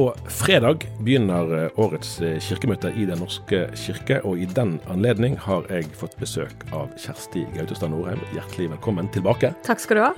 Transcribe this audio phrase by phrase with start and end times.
[0.00, 5.34] På fredag begynner eh, årets eh, kirkemøte i Den norske kirke, og i den anledning
[5.44, 8.22] har jeg fått besøk av Kjersti Gautestad Norheim.
[8.32, 9.50] Hjertelig velkommen tilbake.
[9.66, 10.12] Takk skal du ha.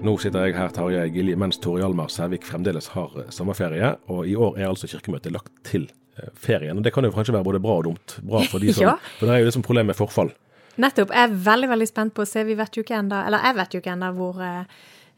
[0.00, 3.90] Nå sitter jeg her, Tarjei Gilje, mens Tore Hjalmar Sævik fremdeles har eh, sommerferie.
[4.08, 5.84] Og i år er altså kirkemøtet lagt til
[6.32, 6.80] ferien.
[6.80, 8.16] Og det kan jo kanskje være både bra og dumt.
[8.24, 8.96] Bra for de som Ja.
[9.18, 10.32] For det er jo liksom problemet med forfall.
[10.80, 11.12] Nettopp.
[11.12, 12.48] Jeg er veldig veldig spent på å se.
[12.48, 14.42] Vi vet jo ikke enda, eller Jeg vet jo ikke ennå hvor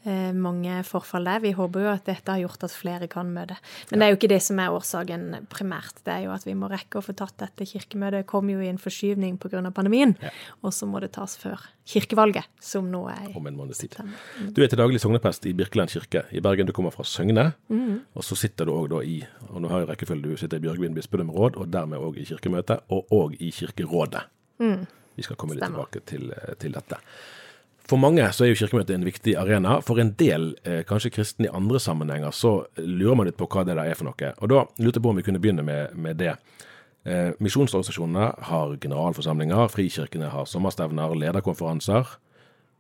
[0.05, 1.43] mange forfall det er.
[1.45, 3.57] Vi håper jo at dette har gjort at flere kan møte.
[3.91, 6.03] Men det er jo ikke det som er årsaken primært.
[6.05, 8.27] Det er jo at vi må rekke å få tatt dette kirkemøtet.
[8.29, 9.63] Kom jo i en forskyvning pga.
[9.75, 10.17] pandemien.
[10.63, 13.93] Og så må det tas før kirkevalget, som nå er om en måneds tid.
[13.93, 14.53] september.
[14.57, 16.67] Du er til daglig sogneprest i Birkeland kirke i Bergen.
[16.67, 17.53] Du kommer fra Søgne.
[18.15, 19.23] Og så sitter du òg da i
[19.55, 22.83] og nå har jeg rekkefølge, du sitter i Bjørgvin bispedømmeråd, og dermed òg i kirkemøtet,
[22.91, 24.25] og òg i Kirkerådet.
[25.15, 26.99] Vi skal komme litt tilbake til, til dette.
[27.85, 29.77] For mange så er jo kirkemøtet en viktig arena.
[29.85, 33.65] For en del, eh, kanskje kristne i andre sammenhenger, så lurer man litt på hva
[33.65, 34.33] det der er for noe.
[34.41, 36.37] Og da lurte jeg på om vi kunne begynne med, med det.
[37.05, 42.17] Eh, misjonsorganisasjonene har generalforsamlinger, frikirkene har sommerstevner, lederkonferanser.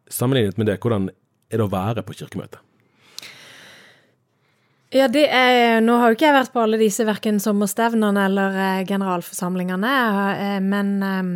[0.08, 1.10] Sammenlignet med det, hvordan
[1.50, 2.62] er det å være på Kirkemøtet?
[4.94, 8.58] Ja, det er Nå har jo ikke jeg vært på alle disse, verken sommerstevnene eller
[8.62, 9.92] eh, generalforsamlingene,
[10.38, 11.30] eh, men eh,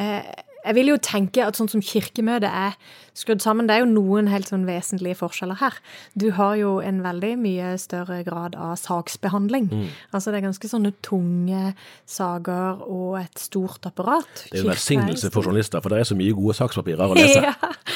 [0.00, 2.78] eh, jeg vil jo tenke at sånn som kirkemøtet er
[3.14, 5.76] skrudd sammen, det er jo noen helt sånn vesentlige forskjeller her.
[6.18, 9.68] Du har jo en veldig mye større grad av saksbehandling.
[10.10, 11.74] Altså det er ganske sånne tunge
[12.10, 14.46] saker og et stort apparat.
[14.48, 17.18] Det er jo en velsignelse for journalister, for det er så mye gode sakspapirer å
[17.18, 17.42] lese.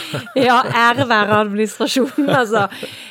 [0.08, 0.56] Ja, ja
[0.88, 2.62] ære være administrasjonen, altså.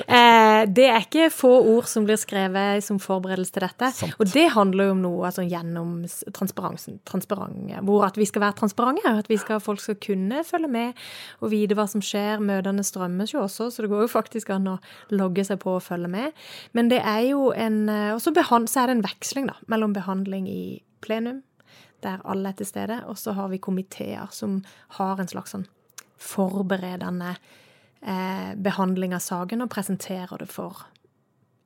[0.02, 3.92] Eh, det er ikke få ord som blir skrevet som forberedelse til dette.
[3.94, 4.16] Sant.
[4.18, 6.00] Og det handler jo om noe altså, gjennom
[6.34, 6.98] transparensen.
[7.08, 10.98] Transparente, hvor at vi skal være transparente, at vi skal, folk skal kunne følge med
[11.42, 12.44] og vite hva som skjer.
[12.44, 14.78] Møtene strømmes jo også, så det går jo faktisk an å
[15.16, 16.48] logge seg på og følge med.
[16.78, 20.50] Men det er jo en eh, Og så er det en veksling, da, mellom behandling
[20.52, 21.44] i plenum
[22.06, 23.00] der alle er til stede.
[23.10, 24.62] Og så har vi komiteer som
[25.00, 25.66] har en slags sånn
[26.18, 27.36] forberedende
[28.02, 30.86] eh, behandling av saken, og presenterer det for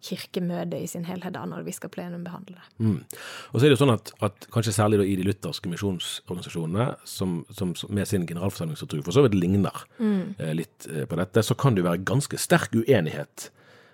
[0.01, 2.66] kirkemøtet i sin helhet da, når vi skal plenumbehandle det.
[2.81, 3.00] Mm.
[3.51, 7.41] Og så er det jo sånn at, at kanskje særlig i de lutherske misjonsorganisasjonene, som,
[7.53, 11.57] som, som med sin generalforsamlingsstruktur for så vidt ligner eh, litt eh, på dette, så
[11.57, 13.50] kan det jo være ganske sterk uenighet.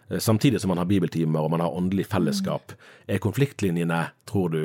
[0.09, 2.75] Eh, samtidig som man har bibeltimer og man har åndelig fellesskap.
[3.07, 4.61] Er konfliktlinjene, tror du,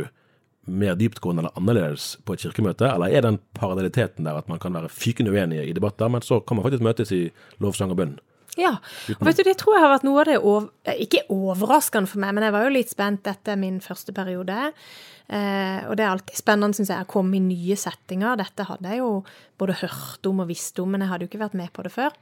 [0.70, 4.74] mer dyptgående eller annerledes på et kirkemøte, eller er den parallelliteten der at man kan
[4.76, 7.24] være fykende uenige i debatter, men så kan man faktisk møtes i
[7.58, 8.20] lovsang og bønn?
[8.60, 8.74] Ja,
[9.16, 12.10] og vet du, det tror jeg har vært noe av det ov eh, Ikke overraskende
[12.10, 13.22] for meg, men jeg var jo litt spent.
[13.24, 14.58] Dette er min første periode.
[15.32, 18.36] Eh, og det er alltid spennende, syns jeg, å komme i nye settinger.
[18.42, 19.14] Dette hadde jeg jo
[19.60, 21.94] både hørt om og visst om, men jeg hadde jo ikke vært med på det
[21.94, 22.12] før.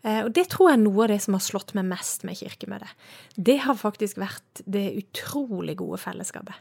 [0.00, 2.40] Eh, og det tror jeg er noe av det som har slått meg mest med
[2.40, 2.96] Kirkemøtet.
[3.36, 6.56] Det har faktisk vært det utrolig gode fellesskapet.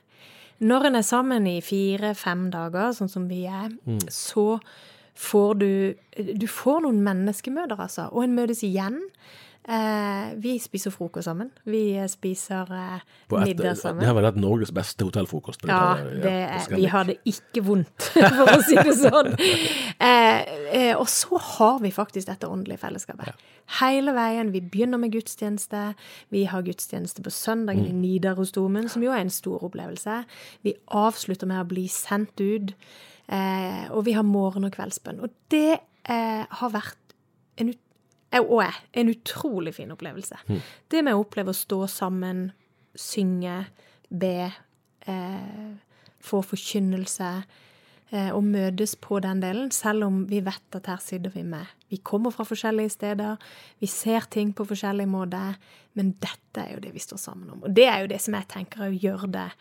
[0.59, 3.71] Når en er sammen i fire-fem dager, sånn som vi er,
[4.11, 4.57] så
[5.19, 5.69] får du
[6.39, 8.07] Du får noen menneskemøter, altså.
[8.11, 9.01] Og en møtes igjen.
[9.69, 11.51] Eh, vi spiser frokost sammen.
[11.69, 13.01] Vi eh, spiser eh,
[13.43, 13.99] middag sammen.
[14.01, 15.61] Det har vært Norges beste hotellfrokost.
[15.69, 16.79] Ja, det- Scandic.
[16.79, 18.07] vi har det ikke vondt,
[18.39, 19.29] for å si det sånn.
[19.99, 20.39] Eh,
[20.73, 23.35] eh, og så har vi faktisk dette åndelige fellesskapet.
[23.81, 24.49] Hele veien.
[24.55, 25.83] Vi begynner med gudstjeneste.
[26.33, 27.91] Vi har gudstjeneste på søndagen Mm.
[27.91, 30.23] i Nidarosdomen, som jo er en stor opplevelse.
[30.65, 32.73] Vi avslutter med å bli sendt ut.
[33.29, 35.21] Eh, og vi har morgen- og kveldsbønn.
[35.21, 35.79] Og det
[36.09, 36.97] eh, har vært
[37.57, 37.73] en
[38.37, 40.37] og er en utrolig fin opplevelse.
[40.91, 42.51] Det med å oppleve å stå sammen,
[42.93, 43.63] synge,
[44.09, 44.51] be,
[45.07, 45.71] eh,
[46.21, 47.43] få forkynnelse,
[48.11, 51.65] eh, og møtes på den delen, selv om vi vet at her sitter vi med
[51.89, 53.37] Vi kommer fra forskjellige steder,
[53.79, 55.55] vi ser ting på forskjellige måter,
[55.95, 57.63] men dette er jo det vi står sammen om.
[57.63, 59.51] Og det er jo det som jeg tenker gjør å gjøre det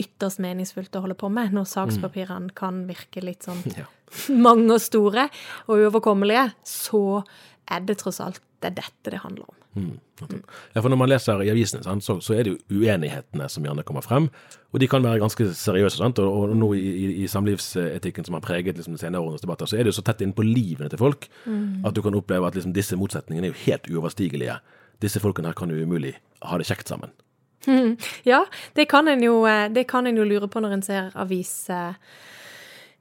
[0.00, 3.86] ytterst meningsfullt å holde på med, når sakspapirene kan virke litt sånn Ja.
[4.30, 5.28] mange og store
[5.66, 7.22] og uoverkommelige, så
[7.70, 9.60] er det tross alt det er dette det handler om.
[9.74, 9.94] Mm.
[10.72, 13.64] Ja, for Når man leser i avisene, sant, så, så er det jo uenighetene som
[13.66, 14.28] gjerne kommer frem.
[14.72, 15.98] Og de kan være ganske seriøse.
[15.98, 16.20] Sant?
[16.22, 19.76] Og, og nå i, i, samlivsetikken som har preget liksom, de senere årenes debatter, så
[19.76, 21.28] er det jo så tett innpå livene til folk
[21.84, 24.56] at du kan oppleve at liksom, disse motsetningene er jo helt uoverstigelige.
[25.02, 26.14] Disse folkene her kan jo umulig
[26.46, 27.12] ha det kjekt sammen.
[28.30, 28.44] Ja,
[28.76, 31.56] det kan en jo, eh, det kan en jo lure på når en ser avis...
[31.70, 31.92] eh,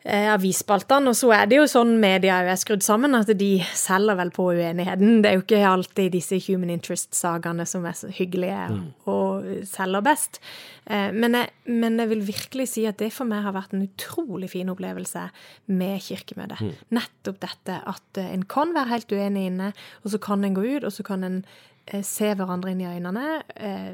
[0.03, 1.11] eh, avisspaltene.
[1.11, 4.49] Og så er det jo sånn media er skrudd sammen, at de selger vel på
[4.53, 5.21] uenigheten.
[5.23, 8.85] Det er jo ikke alltid disse human interest-sagene som er så hyggelige mm.
[9.11, 10.39] og selger best.
[10.85, 13.85] Eh, men, jeg, men, jeg, vil virkelig si at det for meg har vært en
[13.87, 15.27] utrolig fin opplevelse
[15.71, 16.63] med Kirkemøtet.
[16.63, 16.73] Mm.
[16.99, 19.73] Nettopp dette at eh, en kan være helt uenig inne,
[20.03, 21.43] og så kan en gå ut, og så kan en
[21.87, 23.37] eh, se hverandre inn i øynene.
[23.55, 23.93] Eh,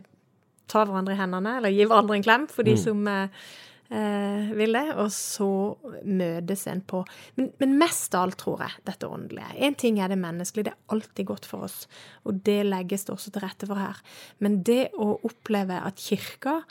[0.70, 2.82] ta hverandre i hendene, eller gi hverandre en klem for de mm.
[2.82, 3.48] som eh,
[3.90, 4.86] eh, vil det.
[5.02, 5.50] Og så
[6.06, 7.02] møtes en på
[7.40, 9.50] men, men, mest av alt, tror jeg, dette åndelige.
[9.66, 11.82] Én ting er det menneskelige, det er alltid godt for oss.
[12.30, 14.00] Og det legges det også til rette for her.
[14.44, 16.62] Men det å oppleve at kirka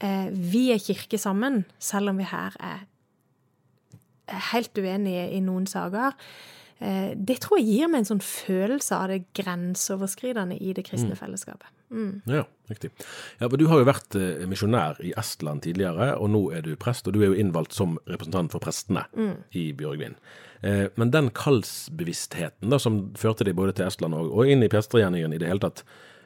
[0.00, 2.84] eh, Vi er kirke sammen, selv om vi her er
[4.50, 6.16] helt uenige i noen saker.
[6.78, 11.14] Eh, det tror jeg gir meg en sånn følelse av det grenseoverskridende i det kristne
[11.14, 11.20] mm.
[11.20, 11.70] fellesskapet.
[11.94, 12.22] Mm.
[12.26, 12.90] Ja, riktig.
[13.38, 17.06] Ja, Du har jo vært eh, misjonær i Estland tidligere, og nå er du prest.
[17.06, 19.34] Og du er jo innvalgt som representant for prestene mm.
[19.54, 20.16] i Bjørgvin.
[20.62, 24.70] Eh, men den kallsbevisstheten da, som førte deg både til Estland og, og inn i
[24.72, 25.84] prestergjerningen i det hele tatt,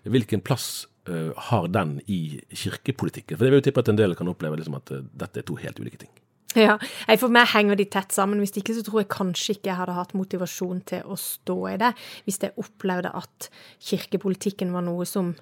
[0.08, 3.36] hvilken plass uh, har den i kirkepolitikken?
[3.36, 5.58] For det vil jo tippe at en del kan oppleve liksom at dette er to
[5.60, 6.12] helt ulike ting.
[6.56, 6.78] Ja,
[7.20, 8.40] For meg henger de tett sammen.
[8.40, 11.76] Hvis ikke så tror jeg kanskje ikke jeg hadde hatt motivasjon til å stå i
[11.82, 11.92] det.
[12.24, 13.50] Hvis jeg opplevde at
[13.84, 15.34] kirkepolitikken var noe som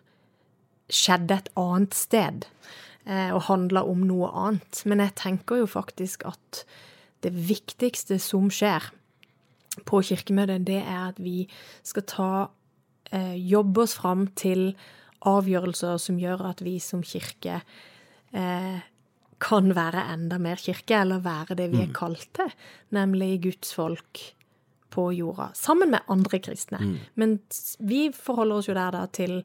[0.92, 2.46] skjedde et annet sted
[3.06, 4.82] eh, og handla om noe annet.
[4.86, 6.62] Men jeg tenker jo faktisk at
[7.24, 8.90] det viktigste som skjer
[9.88, 11.46] på Kirkemøtet, det er at vi
[11.86, 12.30] skal ta
[13.12, 14.70] eh, jobbe oss fram til
[15.26, 17.60] avgjørelser som gjør at vi som kirke
[18.36, 18.78] eh,
[19.42, 21.96] kan være enda mer kirke, eller være det vi er mm.
[21.96, 22.52] kalt til,
[22.96, 24.22] nemlig Guds folk
[24.96, 26.80] på jorda, sammen med andre kristne.
[26.80, 26.98] Mm.
[27.20, 27.38] Men
[27.84, 29.42] vi forholder oss jo der da til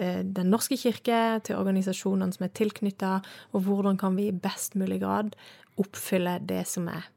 [0.00, 3.10] Den norske kirke, til organisasjonene som er tilknytta,
[3.52, 5.34] og hvordan kan vi i best mulig grad
[5.80, 7.08] oppfylle det som er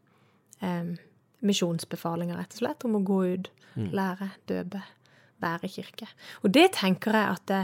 [0.64, 0.94] eh,
[1.44, 3.90] misjonsbefalinger, rett og slett, om å gå ut, mm.
[3.96, 4.84] lære, døpe,
[5.44, 6.08] være kirke.
[6.44, 7.62] Og det tenker jeg at det,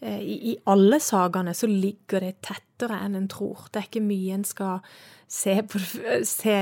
[0.00, 3.66] eh, i, i, alle sakene så ligger det tettere enn en tror.
[3.70, 4.82] Det er ikke mye en skal
[5.26, 5.80] se, på,
[6.28, 6.58] se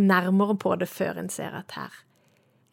[0.00, 2.02] nærmere på det før en ser at her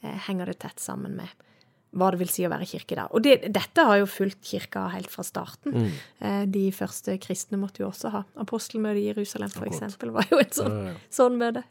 [0.04, 1.48] eh, henger det tett sammen med
[1.92, 3.08] hva det vil si å være kirke da.
[3.12, 5.76] Og det, dette har jo fulgt kirka helt fra starten.
[5.76, 6.00] Mm.
[6.24, 10.40] Eh, de første kristne måtte jo også ha Apostelmøtet i Jerusalem, for eksempel, var jo
[10.42, 10.98] et sånn, ja, ja.
[11.12, 11.66] sånn møte.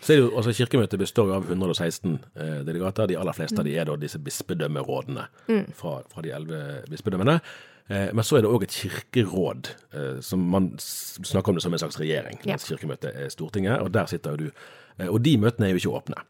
[0.00, 3.10] Så er det jo, altså Kirkemøtet består av 116 eh, delegater.
[3.10, 5.64] De aller fleste av de er da disse bispedømmerådene mm.
[5.74, 7.40] fra, fra, de elleve bispedømmene.
[7.88, 11.74] Eh, men så er det òg et kirkeråd, eh, som man snakker om det som
[11.74, 12.40] en slags regjering.
[12.46, 12.58] Ja.
[12.62, 14.64] Kirkemøtet er Stortinget, og der sitter jo du.
[14.98, 16.22] Eh, og de møtene er jo ikke åpne.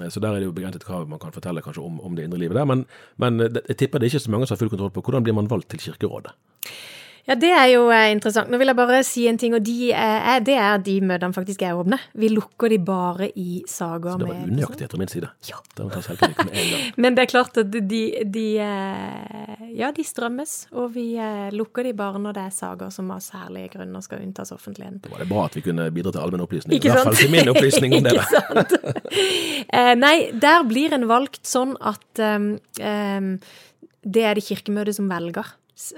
[0.00, 2.26] Eh, så der er det jo begrenset hva man kan fortelle kanskje om, om det
[2.26, 2.68] indre livet der.
[2.68, 2.86] Men,
[3.20, 5.36] men, jeg tipper det er ikke så mange som har full kontroll på hvordan blir
[5.36, 6.32] man valgt til Kirkerådet.
[7.22, 8.50] Ja, det er jo eh, interessant.
[8.50, 11.62] Nå vil jeg bare si en ting, og de er, det er de møtene faktisk
[11.62, 12.00] er åpne.
[12.18, 15.30] Vi lukker de bare i sager med Så det var unøyaktighet etter min side.
[15.46, 15.60] Ja.
[17.02, 21.86] Men det er klart at de, de, eh, Ja, de strømmes, og vi eh, lukker
[21.86, 25.04] de bare når det er sager som av særlige grunner skal unntas offentligheten.
[25.06, 26.74] Da var det bra at vi kunne bidra til allmenn opplysning.
[26.74, 26.98] Ikke sant?
[26.98, 28.18] I hvert fall til min opplysning om det.
[28.18, 28.78] Ikke sant?
[30.02, 33.34] nei, der blir en valgt sånn at um, um,
[34.02, 35.54] det er det Kirkemøtet som velger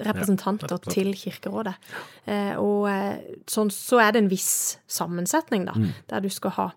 [0.06, 1.75] representanter til Kirkerådet.
[2.31, 5.91] Eh, og eh, sånn, så er det en viss sammensetning, da, mm.
[6.12, 6.69] der du skal ha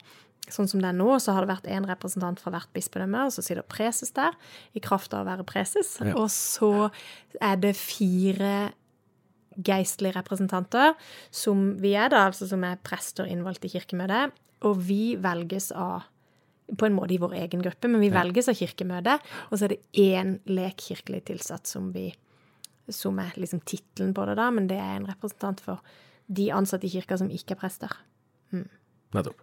[0.47, 3.33] Sånn som det er nå, så har det vært én representant fra hvert bispedømme, og
[3.35, 4.31] så sitter preses der,
[4.71, 5.97] i kraft av å være preses.
[5.99, 6.13] Ja.
[6.15, 6.87] Og så
[7.43, 8.69] er det fire
[9.57, 10.93] geistlige representanter,
[11.35, 14.35] som vi er, da, altså som er prester innvalgt i Kirkemøtet.
[14.63, 16.07] Og vi velges av
[16.67, 19.27] på en måte i vår egen gruppe, men vi velges av Kirkemøtet.
[19.51, 22.09] Og så er det én lekkirkelig tilsatt som vi
[22.93, 25.83] som er liksom tittelen på det, da, men det er en representant for
[26.27, 27.93] de ansatte i kirka som ikke er prester.
[28.55, 28.67] Mm.
[29.15, 29.39] Nettopp.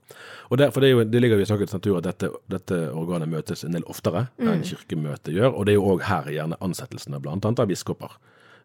[0.52, 3.64] Og der, det, jo, det, ligger jo i sakens natur at dette, dette, organet møtes
[3.64, 4.48] en del oftere mm.
[4.52, 7.36] enn kirkemøtet gjør, og det er jo òg her gjerne ansettelsene bl.a.
[7.40, 8.18] av biskoper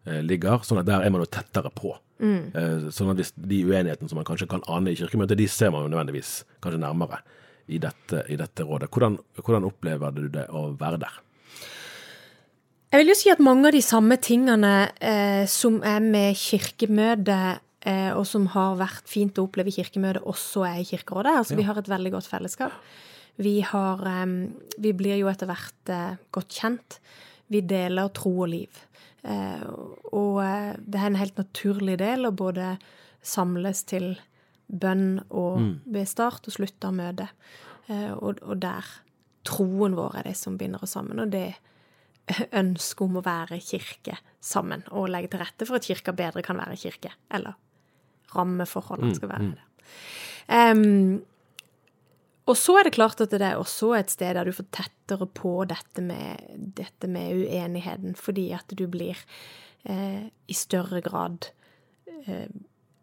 [0.04, 1.94] eh, ligger, sånn at der er man jo tettere på.
[2.20, 2.42] Mm.
[2.52, 5.86] Eh, sånn at de uenighetene som man kanskje kan ane i kirkemøtet, de ser man
[5.86, 7.22] jo nødvendigvis kanskje nærmere
[7.70, 8.90] i dette, i dette rådet.
[8.92, 11.20] Hvordan, hvordan opplever du det å være der?
[12.90, 17.60] Jeg vil jo si at mange av de samme tingene eh, som er med Kirkemøtet,
[17.86, 21.36] eh, og som har vært fint å oppleve i Kirkemøtet, også er i Kirkerådet.
[21.38, 21.60] Altså, ja.
[21.60, 22.74] Vi har et veldig godt fellesskap.
[23.38, 24.34] Vi, har, eh,
[24.82, 26.98] vi blir jo etter hvert eh, godt kjent.
[27.54, 28.82] Vi deler tro og liv.
[29.22, 29.62] Eh,
[30.10, 32.74] og eh, det er en helt naturlig del å både
[33.22, 34.16] samles til
[34.66, 35.72] bønn og mm.
[35.94, 37.50] ved start og slutt av møtet.
[37.90, 38.86] Og, og der
[39.46, 41.18] troen vår er det som binder oss sammen.
[41.18, 41.58] og det er
[42.62, 46.60] ønske om å være kirke sammen, og legge til rette for at kirka bedre kan
[46.60, 47.12] være kirke.
[47.32, 47.56] Eller
[48.34, 49.52] rammeforholdene mm, skal være mm.
[49.58, 49.66] det.
[50.50, 51.20] Um,
[52.50, 55.26] Og så er det klart at det er også et sted der du får tettere
[55.26, 59.18] på dette med, dette med uenigheten, fordi at du blir
[59.84, 61.46] eh, i større grad
[62.26, 62.48] eh,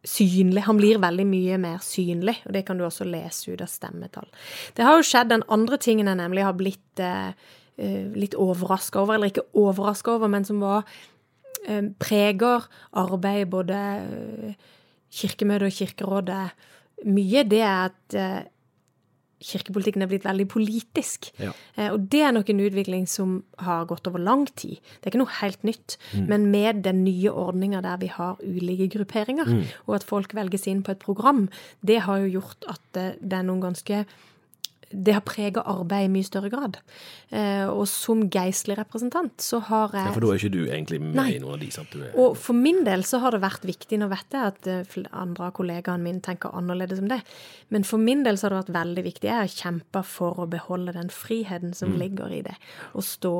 [0.03, 0.65] synlig.
[0.67, 4.27] Han blir veldig mye mer synlig, og det kan du også lese ut av stemmetall.
[4.75, 7.31] Det har jo skjedd den andre tingen jeg nemlig har blitt eh
[7.77, 10.84] litt overraska over, eller ikke overraska over, men som var
[11.67, 12.65] eh, preger
[12.98, 14.53] arbeidet både eh,
[15.13, 16.43] Kirkemøtet og Kirkerådet
[17.05, 18.39] mye, det er at eh,
[19.48, 21.27] kirkepolitikken er blitt veldig politisk.
[21.38, 21.51] Ja.
[21.77, 24.79] Eh, og det er nok en utvikling som har gått over lang tid.
[24.98, 25.98] Det er ikke noe helt nytt.
[26.15, 26.24] Mm.
[26.31, 29.63] Men med den nye ordninga der vi har ulike grupperinger, Mm.
[29.86, 31.48] og at folk velges inn på et program,
[31.86, 34.05] det har jo gjort at det, det er noen ganske
[34.89, 36.77] det har prega arbeidet i mye større grad.
[37.29, 41.01] Eh, og som geistlig representant så har jeg Ja, for da er ikke du egentlig
[41.03, 41.27] med Nei.
[41.36, 44.08] i noen av de, er, og for min del så har det vært viktig, nå
[44.12, 47.20] vet jeg at eh, andre av kollegaene mine tenker annerledes om det,
[47.74, 49.29] men for min del så har det vært veldig viktig.
[49.29, 52.56] Jeg har kjempa for å beholde den friheten som ligger i det.
[52.96, 53.36] Å stå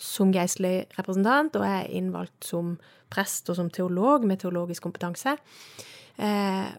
[0.00, 2.74] som geistlig representant, og jeg er innvalgt som
[3.12, 5.36] prest og som teolog med teologisk kompetanse.
[6.16, 6.72] Eh,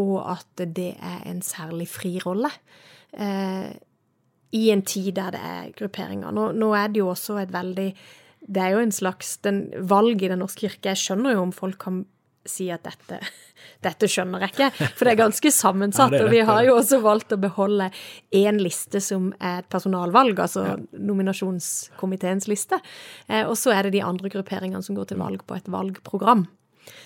[0.00, 2.48] og at det er en særlig fri rolle.
[3.12, 3.72] Eh,
[4.52, 6.32] i en tid der det er grupperinger.
[6.34, 7.92] Nå, nå er det jo også et veldig
[8.42, 10.92] Det er jo en slags den, valg i Den norske kirke.
[10.92, 12.02] Jeg skjønner jo om folk kan
[12.48, 13.20] si at dette,
[13.86, 16.14] dette skjønner jeg ikke, for det er ganske sammensatt.
[16.16, 17.86] Ja, er og vi har jo også valgt å beholde
[18.34, 22.80] én liste som er et personalvalg, altså nominasjonskomiteens liste.
[23.28, 26.48] Eh, og så er det de andre grupperingene som går til valg på et valgprogram.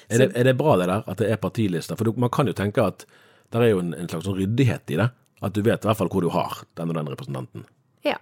[0.08, 2.00] er, det, er det bra det der, at det er partilister?
[2.00, 3.06] For man kan jo tenke at
[3.52, 5.10] det er jo en, en slags ryddighet i det.
[5.42, 7.64] At du vet i hvert fall hvor du har den og den representanten.
[8.06, 8.16] Ja.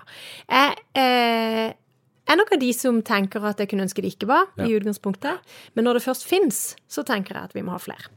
[0.49, 1.73] Jeg eh,
[2.27, 5.39] er nok av de som tenker at jeg kunne ønske det ikke var, i utgangspunktet.
[5.77, 8.09] Men når det først fins, så tenker jeg at vi må ha flere.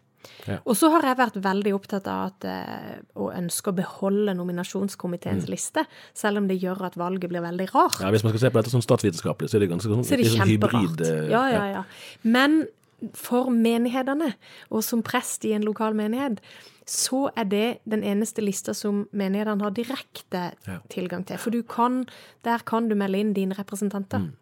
[0.47, 0.57] Ja.
[0.65, 5.45] Og så har jeg vært veldig opptatt av at, eh, og ønsker å beholde nominasjonskomiteens
[5.45, 5.51] Mm.
[5.51, 7.99] liste, selv om det gjør at valget blir veldig rart.
[8.01, 10.13] Ja, Hvis man skal se på dette som statsvitenskapelig, så er det ganske sånn, Så
[10.13, 11.01] er det sånn hybrid.
[11.01, 11.83] eh, Ja, ja, ja.
[12.23, 12.67] Men
[13.13, 14.33] for menighetene,
[14.71, 16.39] og som prest i en lokal menighet,
[16.87, 20.79] så er det den eneste lista som menighetene har direkte Ja.
[20.89, 21.37] tilgang til.
[21.37, 22.05] For du kan,
[22.43, 24.19] der kan du melde inn dine representanter.
[24.19, 24.33] Mm.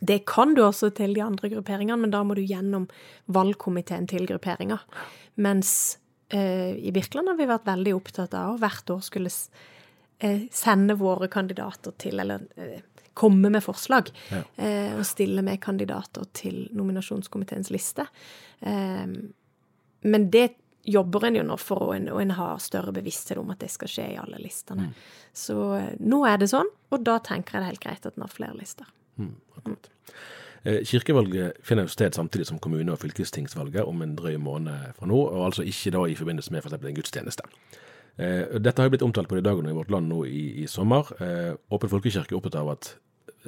[0.00, 2.88] Det kan du også til de andre grupperingene, men da må du gjennom
[3.28, 4.78] valgkomiteen til grupperinga.
[5.36, 5.98] Mens
[6.30, 9.30] eh, i Birkeland har vi vært veldig opptatt av å hvert år skulle
[10.20, 12.80] eh, sende våre kandidater til, eller eh,
[13.14, 14.42] komme med forslag, Ja.
[14.56, 18.06] eh, og stille med kandidater til nominasjonskomiteens liste.
[18.62, 19.06] Eh,
[20.04, 20.54] men det
[20.88, 23.70] jobber en jo nå for, og en, og en har større bevissthet om at det
[23.74, 24.90] skal skje i alle listene.
[25.36, 28.18] Så eh, nå er det sånn, og da tenker jeg det er helt greit at
[28.18, 28.90] en har flere lister.
[29.18, 29.90] Mm, akkurat.
[30.64, 35.06] Eh, Kirkevalget finner jo sted samtidig som kommune- og fylkestingsvalget om en drøy måned fra
[35.06, 36.78] nå, og altså ikke da i forbindelse med f.eks.
[36.80, 37.46] en gudstjeneste.
[38.18, 40.66] Eh, Dette har jo blitt omtalt på de dagene i Vårt Land nå i, i
[40.70, 41.06] sommer.
[41.22, 42.96] Eh, Åpen folkekirke er opptatt av at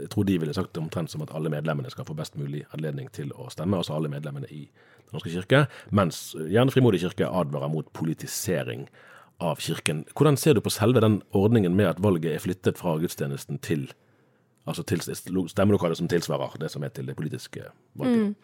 [0.00, 2.64] jeg tror de ville sagt det omtrent som at alle medlemmene skal få best mulig
[2.74, 4.68] anledning til å stemme, altså alle medlemmene i
[5.10, 8.86] Den norske kirke, mens eh, Gjerne Frimodig kirke advarer mot politisering
[9.40, 10.04] av kirken.
[10.14, 13.90] Hvordan ser du på selve den ordningen med at valget er flyttet fra gudstjenesten til
[14.68, 15.00] Altså til
[15.48, 17.62] stemmelokalet som tilsvarer det som er til det politiske
[17.94, 18.34] valget.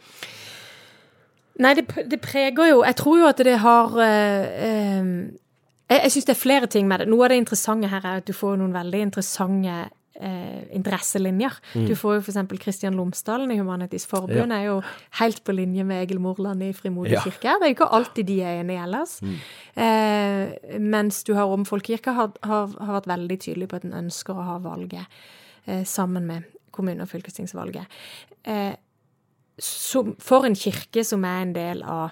[1.60, 5.10] Nei, det, det preger jo Jeg tror jo at det har eh, eh,
[5.88, 7.08] Jeg, jeg syns det er flere ting med det.
[7.08, 9.76] Noe av det interessante her er at du får noen veldig interessante
[10.20, 11.56] eh, interesselinjer.
[11.74, 12.58] Du får jo f.eks.
[12.62, 14.80] Kristian Lomsdalen i Humanitisk Forbund er jo
[15.20, 17.20] helt på linje med Egil Morland i Frimodig Ja.
[17.24, 17.42] kirke.
[17.58, 19.18] Det er jo ikke alltid de er enige ellers.
[19.76, 23.96] Eh, mens du har om folkekirka har, har, har vært veldig tydelig på at en
[24.04, 25.06] ønsker å ha valget
[25.66, 27.86] eh, sammen med kommune- og fylkestingsvalget.
[28.44, 28.74] Eh,
[29.58, 32.10] som, for en kirke som er en del av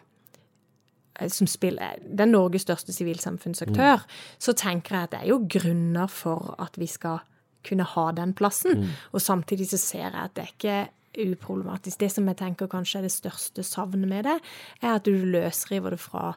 [1.20, 4.04] eh, som spiller, Det er Norges største sivilsamfunnsaktør.
[4.40, 7.20] Så tenker jeg at det er jo grunner for at vi skal
[7.64, 8.84] kunne ha den plassen.
[9.12, 10.78] Og samtidig så ser jeg at det er ikke
[11.24, 11.98] uproblematisk.
[12.00, 14.38] Det som jeg tenker kanskje er det største savnet med det,
[14.82, 16.34] er at du løsriver det fra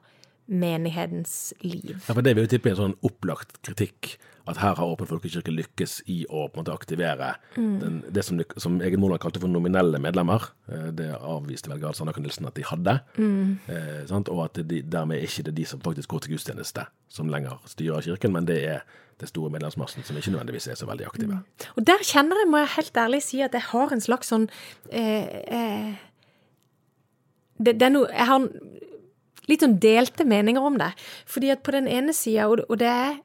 [0.48, 1.98] menighetens liv.
[2.08, 4.14] Ja, for Det vil jo tippe en sånn opplagt kritikk,
[4.48, 8.40] at her har Åpen folkekirke lykkes i å på en måte aktivere den, det som,
[8.56, 10.46] som Egen Moland kalte for nominelle medlemmer.
[10.72, 12.94] Eh, Det avviste vel Gard Sandaker Nilsen at de hadde.
[13.20, 14.32] Eh, sant?
[14.32, 17.60] Og at de, dermed er ikke det de som faktisk går til gudstjeneste, som lenger
[17.68, 18.88] styrer kirken, men det er
[19.20, 21.40] det store medlemsmassen som ikke nødvendigvis er så veldig aktive.
[21.76, 24.46] Og der kjenner jeg, må jeg helt ærlig si, at jeg har en slags sånn
[24.92, 25.96] eh, eh,
[27.58, 28.44] det, det er noe Jeg har
[29.50, 30.92] litt sånn delte meninger om det.
[31.26, 33.18] Fordi at på den ene sida, og, og det er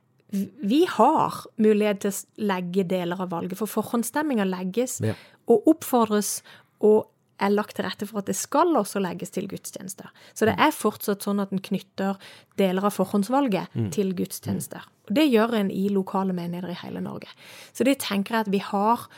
[0.63, 5.13] Vi har mulighet til å legge deler av valget, for forhåndsstemminga legges Ja.
[5.47, 6.39] og oppfordres
[6.81, 7.11] og
[7.41, 10.11] er lagt til rette for at det skal også legges til gudstjenester.
[10.35, 12.19] Så det er fortsatt sånn at en knytter
[12.61, 14.85] deler av forhåndsvalget til gudstjenester.
[15.09, 17.31] Og det gjør en i lokale menigheter i hele Norge.
[17.73, 19.09] Så det tenker jeg at vi har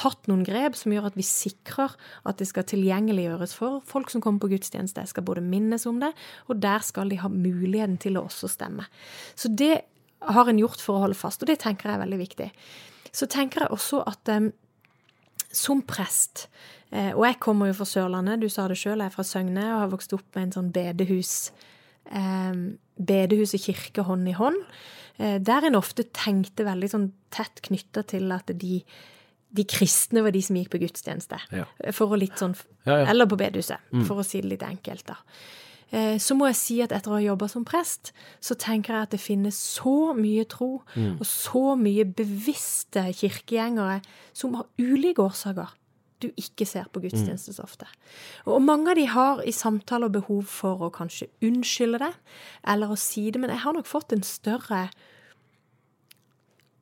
[0.00, 1.94] tatt noen grep som gjør at vi sikrer
[2.26, 5.04] at det skal tilgjengeliggjøres for folk som kommer på gudstjeneste.
[5.04, 6.10] Jeg skal både minnes om det,
[6.50, 8.88] og der skal de ha muligheten til å også stemme.
[9.38, 9.84] Så det
[10.24, 12.50] har en gjort for å holde fast, og det tenker jeg er veldig viktig.
[13.14, 14.50] Så tenker jeg også at um,
[15.54, 16.48] som prest
[16.94, 19.80] Og jeg kommer jo fra Sørlandet, du sa det sjøl, jeg er fra Søgne og
[19.80, 21.50] har vokst opp med en sånn bedehus
[22.12, 22.52] eh,
[22.94, 24.60] Bedehus og kirke hånd i hånd.
[25.18, 28.82] Eh, der en ofte tenkte veldig sånn tett knytta til at de
[29.54, 31.36] de kristne var de som gikk på gudstjeneste.
[31.54, 31.64] Ja.
[31.94, 32.56] For å litt sånn,
[32.88, 33.10] Ja, ja.
[33.12, 35.04] Eller på bedehuset, for å si det litt enkelt.
[35.06, 35.14] da.
[35.92, 38.10] Eh, Så må jeg si at etter å ha jobba som prest,
[38.40, 40.82] så tenker jeg at det finnes så mye tro
[41.20, 45.68] og så mye bevisste kirkegjengere som av ulike årsaker
[46.22, 47.88] du ikke ser på gudstjeneste så ofte.
[48.46, 52.12] Og mange av de har i samtaler behov for å kanskje unnskylde det,
[52.70, 54.88] eller å si det, men jeg har nok fått en større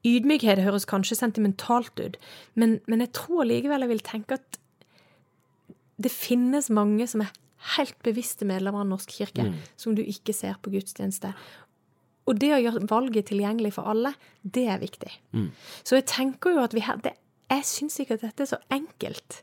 [0.02, 2.16] Ydmykhet høres kanskje sentimentalt ut,
[2.58, 4.58] men, men jeg tror likevel jeg vil tenke at
[6.02, 7.30] det finnes mange som er
[7.76, 9.46] helt bevisste medlemmer av Norsk kirke,
[9.78, 11.30] som du ikke ser på gudstjeneste.
[12.26, 15.12] Og det å gjøre valget tilgjengelig for alle, det er viktig.
[15.86, 17.14] Så jeg tenker jo at vi her det,
[17.52, 19.42] Jeg syns ikke at dette er så enkelt.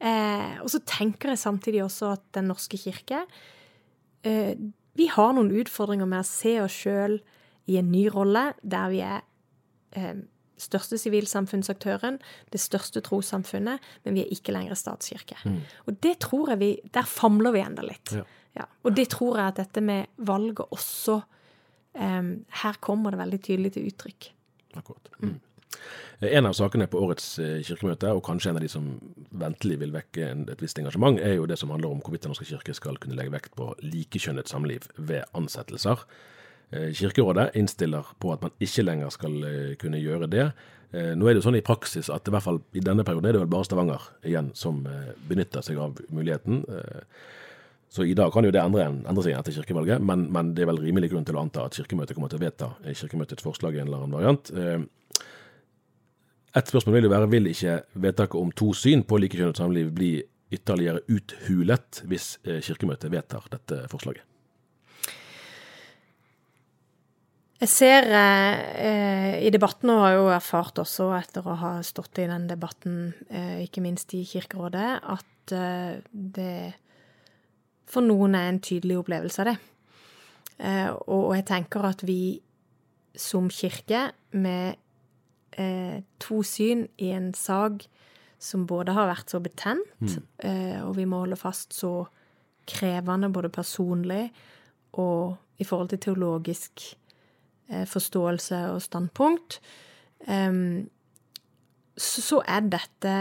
[0.00, 3.18] Eh, og så tenker jeg samtidig også at Den norske kirke
[4.24, 4.54] eh,
[4.96, 7.18] Vi har noen utfordringer med å se oss sjøl
[7.68, 9.20] i en ny rolle, der vi er
[9.92, 10.22] eh,
[10.60, 12.16] største sivilsamfunnsaktøren,
[12.52, 15.36] det største trossamfunnet, men vi er ikke lenger statskirke.
[15.86, 18.16] Og det tror jeg vi Der famler vi enda litt.
[18.16, 18.24] Ja.
[18.56, 18.66] Ja.
[18.82, 21.20] Og det tror jeg at dette med valget også
[21.94, 24.32] eh, Her kommer det veldig tydelig til uttrykk.
[24.80, 25.12] Akkurat.
[25.20, 25.38] Mm.
[26.20, 28.88] En av sakene på årets eh, kirkemøte, og kanskje en av de som
[29.40, 32.48] ventelig vil vekke et visst engasjement, er jo det som handler om hvorvidt Den norske
[32.48, 36.04] kirke skal kunne legge vekt på likekjønnet samliv ved ansettelser.
[36.76, 40.50] Eh, Kirkerådet innstiller på at man ikke lenger skal eh, kunne gjøre det.
[40.90, 43.36] Nå er det jo sånn i praksis at i hvert fall i denne perioden er
[43.36, 44.80] det vel bare Stavanger igjen som
[45.30, 46.64] benytter seg av muligheten.
[47.94, 50.72] Så i dag kan jo det endre, endre seg etter kirkevalget, men, men det er
[50.72, 53.84] vel rimelig grunn til å anta at Kirkemøtet kommer til å vedta Kirkemøtets forslag i
[53.84, 54.50] en eller annen variant.
[56.56, 60.16] Et spørsmål vil jo være vil ikke vedtaket om to syn på likekjønnet samliv bli
[60.50, 64.26] ytterligere uthulet hvis eh, Kirkemøtet vedtar dette forslaget?
[67.60, 72.28] Jeg ser eh, i debatten, og har jo erfart også etter å ha stått i
[72.30, 76.54] den debatten, eh, ikke minst i Kirkerådet, at eh, det
[77.90, 79.56] for noen er en tydelig opplevelse av det.
[80.56, 82.22] Eh, og, og jeg tenker at vi
[83.18, 84.78] som kirke, med
[85.58, 87.86] eh, to syn i en sak
[88.40, 92.06] som både har vært så betent, eh, og vi må holde fast så
[92.70, 94.30] krevende både personlig
[95.00, 96.84] og i forhold til teologisk
[97.68, 99.60] eh, forståelse og standpunkt,
[100.20, 103.12] så, så er dette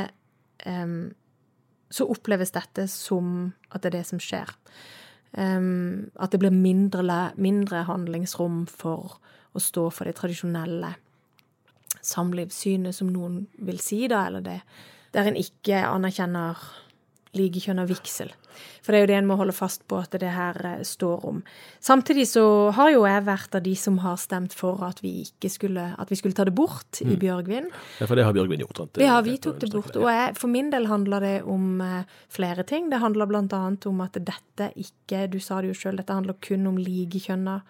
[1.90, 4.52] Så oppleves dette som at det er det som skjer.
[5.32, 9.16] Um, at det blir mindre, mindre handlingsrom for
[9.54, 10.92] å stå for det tradisjonelle
[12.06, 14.62] samlivssynet, som noen vil si, da, eller det
[15.16, 16.60] der en ikke anerkjenner
[17.38, 18.32] likekjønna vigsel.
[18.82, 21.26] For det er jo det en må holde fast på at det her eh, står
[21.30, 21.44] om.
[21.84, 22.44] Samtidig så
[22.76, 26.10] har jo jeg vært av de som har stemt for at vi ikke skulle, at
[26.10, 27.70] vi skulle ta det bort i Bjørgvin.
[28.02, 28.82] Ja, for det har Bjørgvin gjort.
[28.82, 29.02] sant?
[29.04, 29.94] Ja, vi tok det bort.
[29.94, 32.90] Og jeg, for min del handler det om eh, flere ting.
[32.90, 36.66] Det handler annet om at dette ikke, du sa det jo sjøl, dette handler kun
[36.68, 37.62] om likekjønna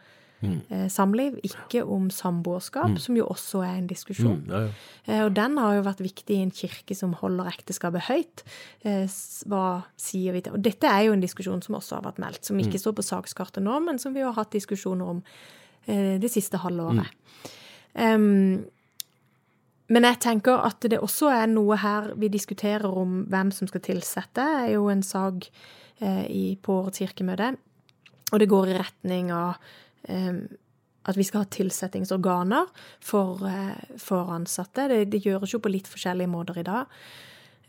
[0.43, 4.39] eh, samliv, ikke om samboerskap, som jo også er en diskusjon.
[4.45, 4.71] Mm, ja, ja.
[5.07, 8.43] Eh, Og den har jo vært viktig i en kirke som holder ekteskapet høyt.
[8.83, 9.05] Eh,
[9.49, 12.45] Hva sier vi til Og dette er jo en diskusjon som også har vært meldt,
[12.45, 15.23] som ikke står på sakskartet nå, men som vi har hatt diskusjoner om
[15.87, 17.07] eh, det siste halve året.
[17.95, 18.65] Um,
[19.89, 23.81] men jeg tenker at det også er noe her vi diskuterer om hvem som skal
[23.81, 24.37] tilsette.
[24.37, 25.49] Det er jo en sak
[25.99, 27.55] eh, på årets kirkemøte,
[28.31, 29.57] og det går i retning av
[31.09, 32.69] at vi skal ha tilsettingsorganer
[33.01, 34.87] for, eh, for ansatte.
[34.91, 36.85] Det, det gjøres jo på litt forskjellige måter i dag.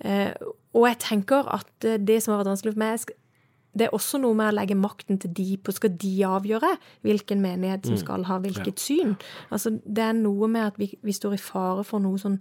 [0.00, 0.32] Eh,
[0.74, 3.16] og jeg tenker at eh, det som har vært vanskelig for meg,
[3.70, 6.72] det er også noe med å legge makten til de på Skal de avgjøre
[7.06, 9.14] hvilken menighet som skal ha hvilket syn?
[9.54, 12.40] Altså, det er noe med at vi, vi står i fare for noe sånn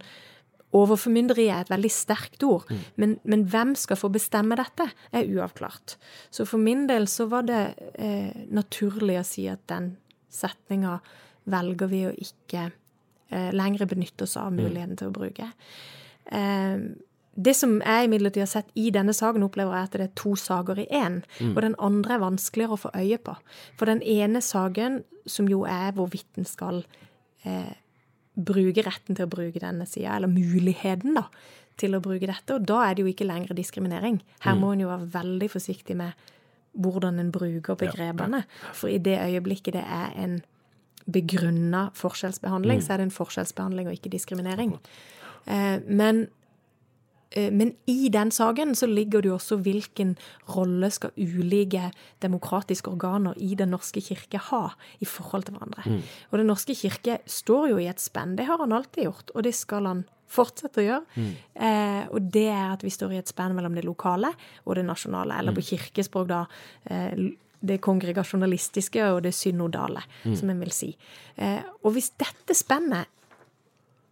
[0.76, 2.68] Overformynderi er et veldig sterkt ord,
[3.00, 5.96] men, men hvem skal få bestemme dette, er uavklart.
[6.30, 7.62] Så for min del så var det
[7.98, 9.96] eh, naturlig å si at den
[10.30, 11.00] setninga
[11.50, 15.50] velger vi å ikke eh, lenger benytte oss av muligheten til å bruke.
[16.30, 16.86] Eh,
[17.40, 20.34] det som jeg imidlertid har sett i denne saken, opplever jeg at det er to
[20.38, 21.20] saker i én.
[21.38, 21.52] Mm.
[21.54, 23.36] Og den andre er vanskeligere å få øye på.
[23.78, 26.82] For den ene saken, som jo er hvorvidt en skal
[27.46, 27.72] eh,
[28.44, 31.26] bruke retten til å bruke denne sida, eller muligheten da,
[31.80, 34.20] til å bruke dette, og da er det jo ikke lenger diskriminering.
[34.40, 34.60] Her Mm.
[34.60, 36.12] må en jo være veldig forsiktig med
[36.78, 38.44] hvordan en bruker begrepene.
[38.72, 40.42] For i det øyeblikket det er en
[41.10, 42.82] begrunna forskjellsbehandling, Mm.
[42.86, 44.78] så er det en forskjellsbehandling og ikke diskriminering.
[45.46, 46.28] Eh, men,
[47.30, 50.16] men i den saken så ligger det jo også hvilken
[50.50, 54.62] rolle skal ulike demokratiske organer i Den norske kirke ha
[54.98, 56.00] i forhold til hverandre.
[56.32, 58.34] Og Den norske kirke står jo i et spenn.
[58.34, 61.26] Det har han alltid gjort, og det skal han fortsette å gjøre.
[61.54, 64.32] Eh, og det er at vi står i et spenn mellom det lokale
[64.64, 66.44] og det nasjonale, eller på kirkespråk da
[66.90, 70.94] eh, det kongregasjonalistiske og det synodale, som en vil si.
[71.36, 73.10] Eh, og hvis dette spennet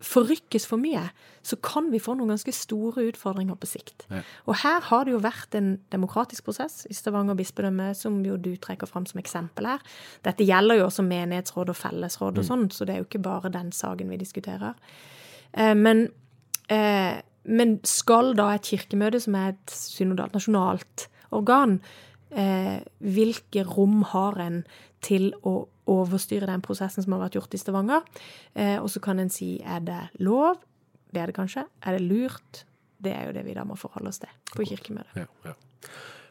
[0.05, 1.09] forrykkes for mye,
[1.43, 4.05] så kan vi få noen ganske store utfordringer på sikt.
[4.47, 8.53] Og her har det jo vært en demokratisk prosess i Stavanger bispedømme, som jo du
[8.63, 9.83] trekker fram som eksempel her.
[10.27, 13.53] Dette gjelder jo også menighetsråd og fellesråd og sånn, så det er jo ikke bare
[13.55, 14.79] den saken vi diskuterer.
[15.53, 16.09] Eh, men,
[16.69, 21.81] eh, men skal da et kirkemøte, som er et synodalt nasjonalt organ,
[22.31, 24.63] eh, hvilke rom har en
[25.01, 28.05] til å overstyre den prosessen som har vært gjort i Stavanger?
[28.55, 30.61] Eh, og så kan en si er det lov?
[31.09, 31.65] Det er det kanskje.
[31.83, 32.65] Er det lurt?
[32.99, 35.17] Det er jo det vi da må forholde oss til på kirkemøtet.
[35.17, 35.57] Ja, ja.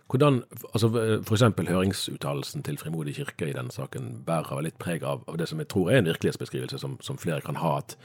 [0.08, 0.43] Hvordan,
[0.74, 0.88] altså
[1.20, 5.60] eksempel høringsuttalelsen til Frimodig kirke i denne saken bærer litt preg av, av det som
[5.60, 7.98] jeg tror er en virkelighetsbeskrivelse som, som flere kan ha, at,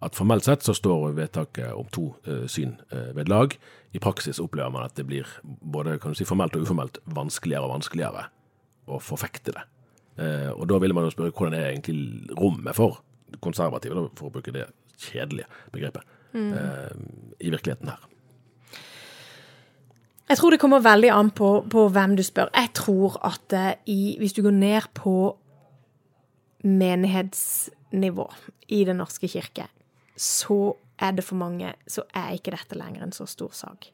[0.00, 3.58] at formelt sett så står vedtaket om to uh, syn uh, ved lag.
[3.92, 7.68] I praksis opplever man at det blir både kan du si, formelt og uformelt vanskeligere
[7.68, 8.24] og vanskeligere
[8.88, 9.66] å forfekte det.
[10.20, 13.00] Eh, og da vil man jo spørre hvordan er egentlig rommet for
[13.40, 14.68] konservative, for å bruke det
[15.00, 16.04] kjedelige begrepet,
[16.34, 16.50] mm.
[17.40, 18.10] i virkeligheten her.
[20.30, 22.52] Jeg tror det kommer veldig an på, på hvem du spør.
[22.54, 25.14] Jeg tror at eh, i, hvis du går ned på
[26.62, 28.26] menighetsnivå
[28.68, 29.66] i Den norske kirke,
[30.14, 33.88] så er det for mange Så er ikke dette lenger en så stor sak.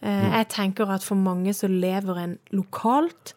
[0.00, 3.36] Eh, Jeg tenker at for mange så lever en lokalt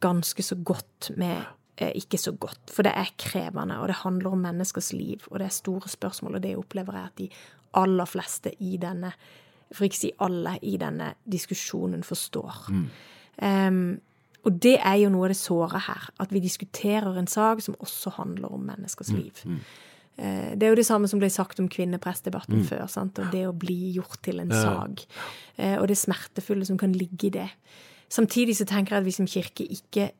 [0.00, 1.42] ganske så godt med
[1.78, 2.70] eh, ikke så godt.
[2.72, 6.34] For det er krevende, og det handler om menneskers liv, og det er store spørsmål,
[6.34, 7.28] og det opplever jeg at de
[7.74, 9.12] aller fleste i denne,
[9.72, 12.64] for ikke si alle, i denne diskusjonen forstår.
[13.42, 14.00] Em,
[14.44, 17.76] og det er jo noe av det såre her, at vi diskuterer en sak som
[17.78, 19.32] også handler om menneskers liv.
[20.18, 22.86] Eh, Det er jo det samme som ble sagt om kvinneprestdebatten før.
[22.88, 23.18] Sant?
[23.18, 25.04] Og det å bli gjort til en sag.
[25.58, 27.50] Eh, Og det smertefulle som kan ligge i det.
[28.10, 30.10] Samtidig så tenker jeg at vi som kirke ikke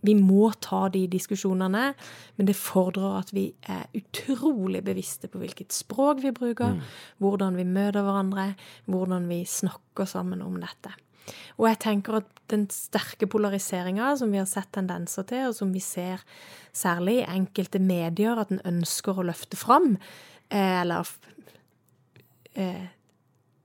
[0.00, 1.90] Vi må ta de diskusjonene,
[2.38, 6.78] men det fordrer at vi er utrolig bevisste på hvilket språk vi bruker,
[7.20, 8.54] hvordan vi møter hverandre,
[8.88, 10.94] hvordan vi snakker sammen om dette.
[11.60, 15.74] Og jeg tenker at den sterke polariseringa som vi har sett tendenser til, og som
[15.74, 16.24] vi ser
[16.72, 19.98] særlig i enkelte medier at en ønsker å løfte fram,
[20.48, 21.12] eh, eller
[22.54, 22.88] eh,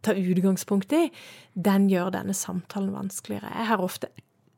[0.06, 1.08] ta utgangspunkt i,
[1.54, 3.52] den gjør denne samtalen vanskeligere.
[3.54, 4.12] Jeg har ofte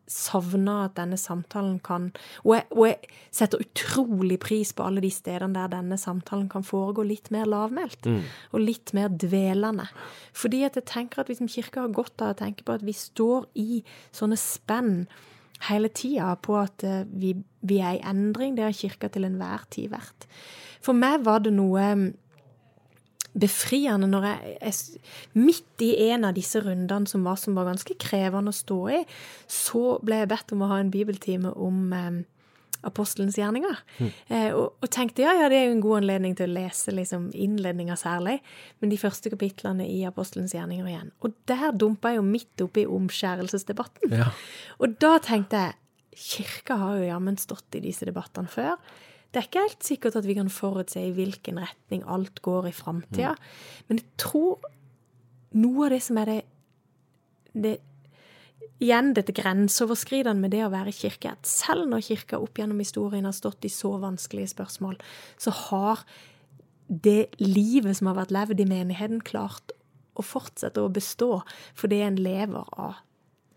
[0.07, 2.07] savna at denne samtalen kan
[2.45, 6.63] og jeg, og jeg setter utrolig pris på alle de stedene der denne samtalen kan
[6.65, 8.07] foregå litt mer lavmælt.
[8.55, 9.89] Og litt mer dvelende.
[10.31, 12.85] Fordi at jeg tenker at vi som kirke har godt av å tenke på at
[12.87, 13.81] vi står i
[14.15, 14.93] sånne spenn
[15.67, 17.33] hele tida på at eh, vi,
[17.65, 18.55] vi er i endring.
[18.55, 20.29] Det har kirka til enhver tid vært.
[20.85, 21.87] For meg var det noe
[23.37, 25.03] befriende når jeg, jeg
[25.37, 29.03] Midt i en av disse rundene som var, som var ganske krevende å stå i,
[29.51, 32.17] så ble jeg bedt om å ha en bibeltime om eh,
[32.87, 33.79] apostelens gjerninger.
[34.01, 36.93] Eh, og, og tenkte ja, ja, det er jo en god anledning til å lese
[36.95, 38.37] liksom, innledninga særlig,
[38.81, 41.11] men de første kapitlene i apostelens gjerninger igjen.
[41.25, 44.15] Og der dumpa jeg jo midt oppi omskjærelsesdebatten.
[44.17, 44.31] Ja.
[44.81, 45.77] Og da tenkte jeg
[46.17, 48.77] kirka har jo jammen stått i disse debattene før.
[49.37, 52.73] Det er ikke helt sikkert at vi kan forutse i hvilken retning alt går i
[52.73, 53.35] framtida.
[53.85, 54.63] Men jeg tror
[55.61, 56.39] noe av det som er det,
[57.53, 57.75] det
[58.81, 63.25] Igjen dette grenseoverskridende med det å være kirke, at selv når kirka opp gjennom historien
[63.25, 64.99] har stått i så vanskelige spørsmål,
[65.41, 66.03] så har
[66.87, 69.73] det livet som har vært levd i menigheten, klart
[70.17, 71.39] å fortsette å bestå
[71.77, 73.01] fordi en lever av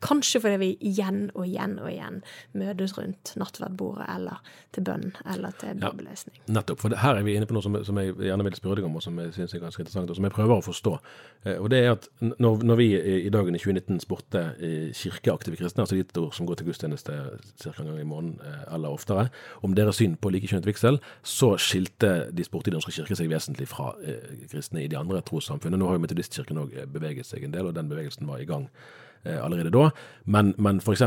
[0.00, 2.20] Kanskje fordi vi igjen og igjen og igjen
[2.56, 4.40] møtes rundt nattverdbordet eller
[4.72, 6.38] til bønn eller til bibellesning.
[6.46, 6.80] Ja, nettopp.
[6.80, 8.96] For her er vi inne på noe som, som, jeg gjerne vil spørre deg om,
[8.96, 10.94] og som jeg synes er ganske interessant, og som jeg prøver å forstå.
[11.44, 12.88] Eh, og det er at når, når vi
[13.26, 14.44] i dagen i 2019 spurte
[14.96, 17.18] kirkeaktive kristne, altså de som går til gudstjeneste
[17.60, 17.74] ca.
[17.74, 19.28] en gang i måneden eh, eller oftere,
[19.66, 23.28] om deres syn på likekjønnet vigsel, så skilte de spurte i Den norske kirke seg
[23.32, 25.80] vesentlig fra eh, kristne i de andre trossamfunnene.
[25.80, 28.68] Nå har jo Metodistkirken òg beveget seg en del, og den bevegelsen var i gang
[28.70, 29.90] Eh, allerede da.
[30.24, 31.02] Men, men f.eks.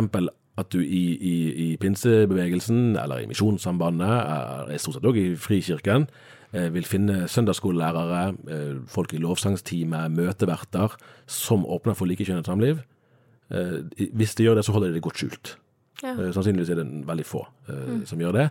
[0.58, 4.14] at du i, i, i, pinsebevegelsen, eller i Misjonssambandet,
[4.68, 6.08] eller stort sett òg i Frikirken,
[6.54, 8.24] eh, vil finne søndagsskolelærere,
[8.54, 10.94] eh, folk i lovsangsteamet, møteverter,
[11.26, 12.84] som åpner for likekjønnet samliv.
[13.54, 15.50] Hvis de gjør det, så holder de det godt skjult.
[16.02, 16.16] Ja.
[16.34, 18.06] Sannsynligvis er det veldig få mm.
[18.10, 18.46] som gjør det.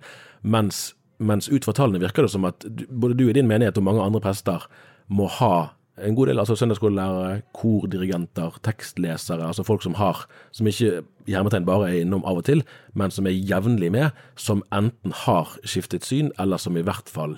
[0.46, 3.86] Mens, mens ut fra tallene virker det som at både du i din menighet og
[3.88, 4.68] mange andre prester
[5.10, 11.02] må ha en god del altså søndagsskolelærere, kordirigenter, tekstlesere, altså folk som har, som ikke
[11.28, 12.64] hermetegn bare er innom av og til,
[12.96, 17.36] men som er jevnlig med, som enten har skiftet syn, eller som i hvert fall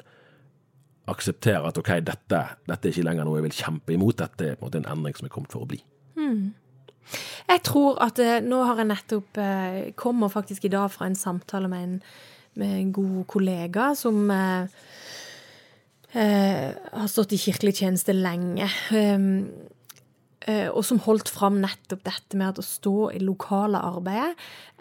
[1.10, 4.54] aksepterer at ok, dette, dette er ikke lenger noe jeg vil kjempe imot, dette er
[4.54, 5.80] på en måte en endring som er kommet for å bli.
[6.14, 6.54] Hmm.
[7.50, 11.18] Jeg tror at uh, nå har jeg nettopp uh, kommer faktisk i dag fra en
[11.18, 11.98] samtale med en,
[12.56, 14.70] med en god kollega som eh,
[16.14, 18.68] har stått i kirkelig tjeneste lenge.
[18.94, 19.48] Um,
[20.44, 24.34] og som holdt fram nettopp dette med at å stå i lokale arbeidet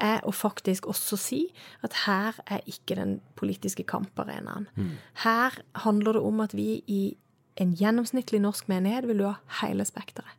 [0.03, 1.39] er å faktisk også si
[1.87, 4.67] at her er ikke den politiske kamparenaen.
[4.75, 4.97] Mm.
[5.23, 7.01] Her handler det om at vi i
[7.63, 10.35] en gjennomsnittlig norsk menighet vil ha hele spekteret.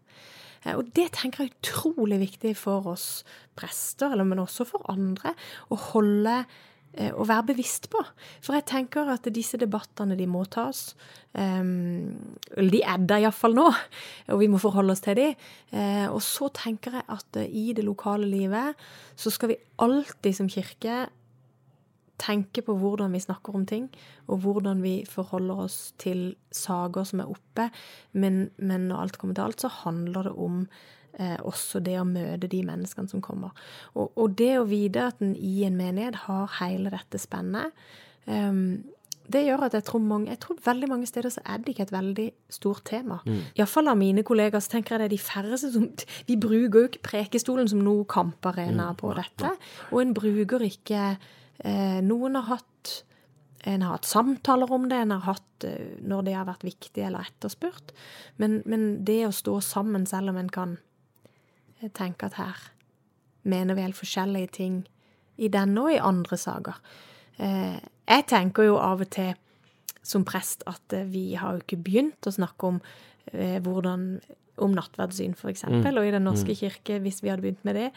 [0.65, 3.09] Eh, og det tenker jeg er utrolig viktig for oss
[3.57, 5.33] prester, men også for andre,
[5.73, 8.01] å holde Eh, å være bevisst på.
[8.45, 10.95] For jeg tenker at disse debattene, de må tas.
[11.35, 13.67] eller de er der iallfall nå,
[14.31, 15.35] og vi må forholde oss til dem.
[15.73, 18.79] Uh, og så tenker jeg at uh, i det lokale livet
[19.17, 21.09] så skal vi alltid som kirke
[22.21, 23.89] tenke på hvordan vi snakker om ting,
[24.31, 27.71] og hvordan vi forholder oss til saker som er oppe.
[28.13, 30.63] Men, men når alt kommer til alt, så handler det om
[31.19, 33.55] eh, også det å møte de menneskene som kommer.
[33.95, 37.75] Og, og det å vite at en i en menighet har hele dette spennet,
[38.27, 38.83] um,
[39.25, 41.87] det gjør at jeg tror, mange, jeg tror veldig mange steder så er det ikke
[41.87, 43.23] et veldig stort tema.
[43.25, 43.39] Mm.
[43.57, 45.87] Iallfall av mine kollegaer så tenker jeg det er de færreste som
[46.29, 49.01] Vi bruker jo ikke Prekestolen som noe kamparena mm.
[49.01, 49.55] på dette.
[49.93, 52.95] Og en bruker ikke eh, Noen har hatt
[53.65, 57.05] en har hatt samtaler om det, en har hatt eh, når det har vært viktig
[57.07, 57.95] eller etterspurt.
[58.37, 60.77] Men, men det å stå sammen selv om en kan
[61.85, 62.61] jeg tenker at her
[63.45, 64.85] mener vi helt forskjellige ting
[65.37, 66.79] i denne og i andre saker.
[67.43, 69.35] Eh, jeg tenker jo av og til
[70.05, 72.81] som prest at eh, vi har jo ikke begynt å snakke om
[73.33, 74.09] eh, hvordan
[74.63, 75.65] om nattverdssyn, f.eks.
[75.67, 75.81] Mm.
[75.91, 76.59] Og i Den norske mm.
[76.61, 77.89] kirke, hvis vi hadde begynt med det,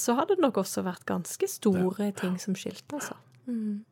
[0.00, 3.18] så hadde det nok også vært ganske store ting som skilte, altså.
[3.44, 3.82] Mm.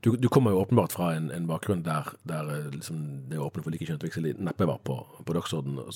[0.00, 2.98] Du, du, kommer jo åpenbart fra en, en bakgrunn der, der eh, liksom
[3.30, 5.88] det å åpne for likekjønnet vigsel neppe var på, på dagsordenen.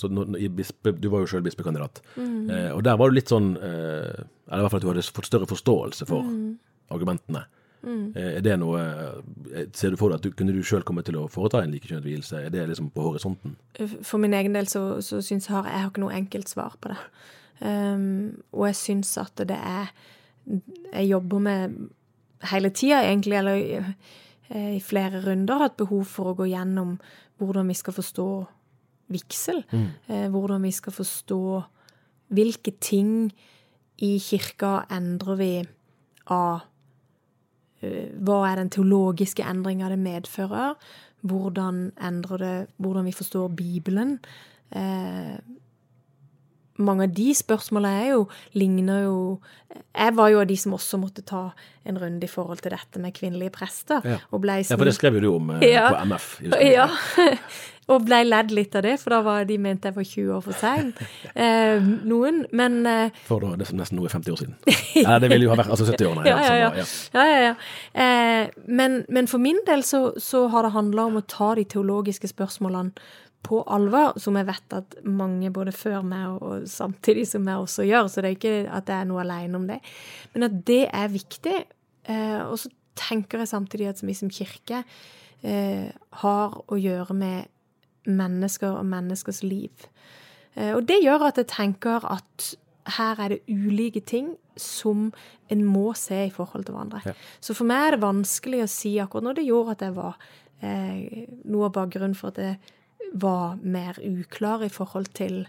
[0.99, 2.49] Du var jo sjøl bispekandidat, mm.
[2.51, 5.07] eh, og der var du litt sånn eh, Eller i hvert fall at du hadde
[5.21, 6.51] fått større forståelse for mm.
[6.97, 7.45] argumentene.
[7.83, 8.13] Mm.
[8.17, 11.05] Eh, er det noe eh, Ser du for deg at du, kunne du sjøl komme
[11.07, 12.41] til å foreta en likekjønnet vielse?
[12.41, 13.55] Er det liksom på horisonten?
[14.03, 16.75] For min egen del så, så syns jeg har, jeg har ikke noe enkelt svar
[16.83, 16.99] på det.
[17.59, 19.89] Um, og jeg syns at det er
[20.47, 21.73] Jeg jobber med
[22.53, 23.57] hele tida, egentlig, eller
[24.49, 26.97] eh, i flere runder, hatt behov for å gå gjennom
[27.39, 28.29] hvordan vi skal forstå
[29.13, 29.63] vigsel.
[29.73, 29.89] Mm.
[30.07, 31.43] Eh, hvordan vi skal forstå
[32.37, 33.31] hvilke ting
[34.05, 35.53] i kirka endrer vi
[36.35, 36.67] av
[37.81, 40.77] eh, Hva er den teologiske endringa det medfører?
[41.29, 44.19] Hvordan endrer det Hvordan vi forstår Bibelen?
[46.79, 48.27] Mange av de spørsmålene er jo,
[48.59, 49.17] ligner jo
[49.69, 51.51] Jeg var jo av de som også måtte ta
[51.89, 54.01] en runde i forhold til dette med kvinnelige prester.
[54.05, 55.89] Ja, ja for det skrev jo du om eh, ja.
[55.93, 56.29] på MF.
[56.65, 56.89] Ja,
[57.93, 60.45] og blei ledd litt av det, for da var de mente jeg var 20 år
[60.45, 60.93] for sein.
[61.39, 64.57] Eh, noen, men eh, For da, det er nesten noe 50 år siden.
[64.99, 66.25] ja, det ville jo ha vært altså 70-årene.
[66.31, 66.87] Ja, ja, ja.
[67.15, 67.53] ja, ja, ja.
[67.95, 71.67] Eh, men, men, for min del så, så har det handla om å ta de
[71.69, 72.97] teologiske spørsmålene
[73.47, 77.87] på alvor, som jeg vet at mange både før meg og, samtidig som meg også
[77.87, 79.79] gjør, så det er ikke at jeg er noe alene om det.
[80.35, 81.55] Men at det er viktig.
[82.09, 84.83] Eh, og så tenker jeg samtidig at vi som kirke
[85.47, 85.89] eh,
[86.23, 89.87] har å gjøre med mennesker og menneskers liv.
[90.57, 92.53] Eh, og det gjør at jeg tenker at
[92.99, 95.11] her er det ulike ting som
[95.53, 97.03] en må se i forhold til hverandre.
[97.07, 97.15] Ja.
[97.41, 99.35] Så for meg er det vanskelig å si akkurat nå.
[99.37, 100.19] Det gjorde at jeg var
[100.65, 102.75] eh, noe av bakgrunnen for at jeg
[103.15, 105.47] var mer uklar i forhold til,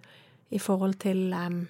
[0.50, 1.68] i forhold til um,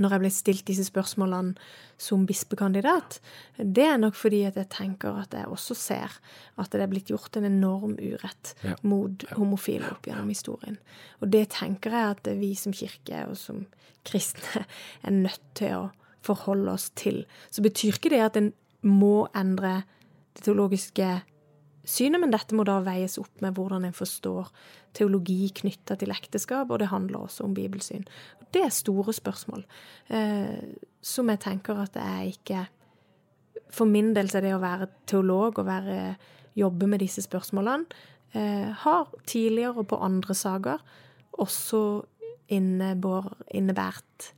[0.00, 1.54] når jeg ble stilt disse spørsmålene
[2.00, 3.20] som bispekandidat,
[3.58, 6.16] det er nok fordi at jeg tenker at jeg også ser
[6.58, 8.74] at det er blitt gjort en enorm urett Ja.
[8.82, 10.78] mot homofile opp gjennom historien.
[11.20, 13.66] Og det tenker jeg at vi som kirke og som
[14.04, 14.64] kristne
[15.06, 15.92] er nødt til å
[16.24, 17.24] forholde oss til.
[17.50, 19.84] Så betyr ikke det at en må endre
[20.34, 21.22] det teologiske
[21.84, 24.50] synet, men dette må da veies opp med hvordan en forstår
[24.96, 28.06] teologi knytta til ekteskap, og det handler også om bibelsyn.
[28.54, 29.64] Det er store spørsmål
[30.14, 30.60] eh,
[31.04, 32.64] som jeg tenker at det er ikke
[33.74, 36.14] For min del så er det å være teolog og være,
[36.54, 37.84] jobbe med disse spørsmålene
[38.34, 40.84] eh, har tidligere og på andre saker
[41.42, 41.80] også
[42.54, 44.28] innebår, innebært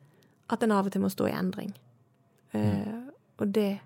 [0.48, 1.74] at en av og til må stå i endring.
[2.56, 2.96] Eh,
[3.36, 3.80] og det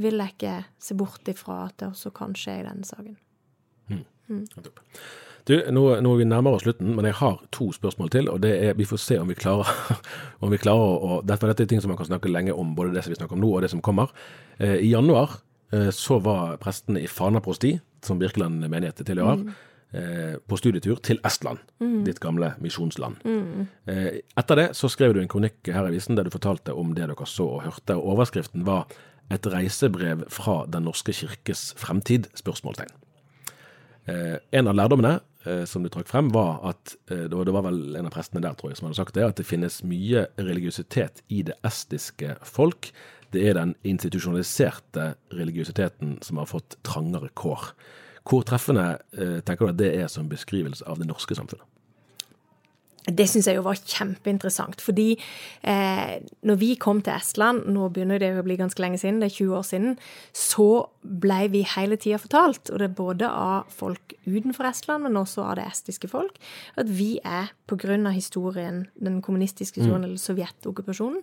[0.00, 3.16] vil jeg ikke se bort ifra at det også kan skje i denne saken.
[4.28, 4.80] Nettopp.
[5.44, 8.30] Du, nå, nå er vi nærmere slutten, men jeg har to spørsmål til.
[8.32, 9.68] og det er, Vi får se om vi klarer,
[10.42, 12.94] om vi klarer å dette, dette er ting som man kan snakke lenge om, både
[12.94, 14.14] det som vi snakker om nå og det som kommer.
[14.56, 15.36] Eh, I januar
[15.72, 19.44] eh, så var prestene i Fana prosti, som Birkeland menighet tilhører,
[19.92, 21.60] eh, på studietur til Estland,
[22.08, 23.20] ditt gamle misjonsland.
[23.84, 26.96] Eh, etter det så skrev du en kronikk her i avisen der du fortalte om
[26.96, 28.00] det dere så og hørte.
[28.00, 28.88] og Overskriften var
[29.30, 32.92] 'Et reisebrev fra Den norske kirkes fremtid?' spørsmålstegn.
[34.06, 37.96] Eh, en av lærdommene eh, som du trakk frem, var at eh, det var- vel
[37.96, 41.22] en av prestene der tror jeg, som hadde sagt det, at det finnes mye religiøsitet
[41.30, 42.92] i det estiske folk.
[43.32, 47.72] Det er den institusjonaliserte religiøsiteten som har fått trangere kår.
[48.24, 48.98] Hvor treffende
[49.44, 51.66] tenker du at det er som beskrivelse av det norske samfunnet?
[53.04, 54.80] Det syns jeg jo var kjempeinteressant.
[54.80, 55.10] Fordi
[55.68, 56.14] eh,
[56.48, 59.34] når vi kom til Estland, nå begynner det å bli ganske lenge siden, det er
[59.36, 59.98] 20 år siden,
[60.32, 60.68] så
[61.04, 65.44] ble vi hele tida fortalt, og det er både av folk utenfor Estland, men også
[65.44, 66.40] av det estiske folk,
[66.80, 71.20] at vi er, av historien, den kommunistiske historien, eller sovjetokkupasjonen,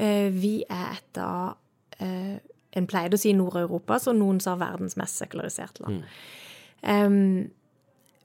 [0.00, 1.58] eh, vi er et av
[2.00, 2.38] eh,
[2.76, 6.02] En pleide å si Nord-Europas, og noen sa verdens mest sekulariserte land.
[6.84, 7.48] Em,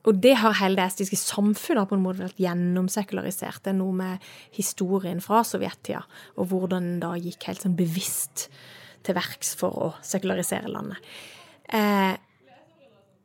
[0.03, 3.61] og det har hele det estiske samfunnet på en måte vært gjennomsekularisert.
[3.63, 6.03] Det er noe med historien fra sovjettida,
[6.35, 8.49] og hvordan en da gikk helt sånn bevisst
[9.03, 10.99] til verks for å sekularisere landet.
[11.71, 12.13] Eh,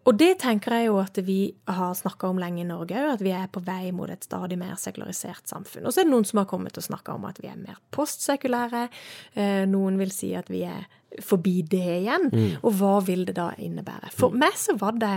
[0.08, 3.24] og det tenker jeg jo at vi har snakka om lenge i Norge òg, at
[3.24, 5.84] vi er på vei mot et stadig mer sekularisert samfunn.
[5.84, 7.76] Og så er det noen som har kommet og snakka om at vi er mer
[7.92, 8.86] postsekulære.
[9.34, 10.86] Eh, noen vil si at vi er
[11.26, 12.30] forbi det igjen.
[12.62, 14.14] Og hva vil det da innebære?
[14.16, 15.12] For meg så var det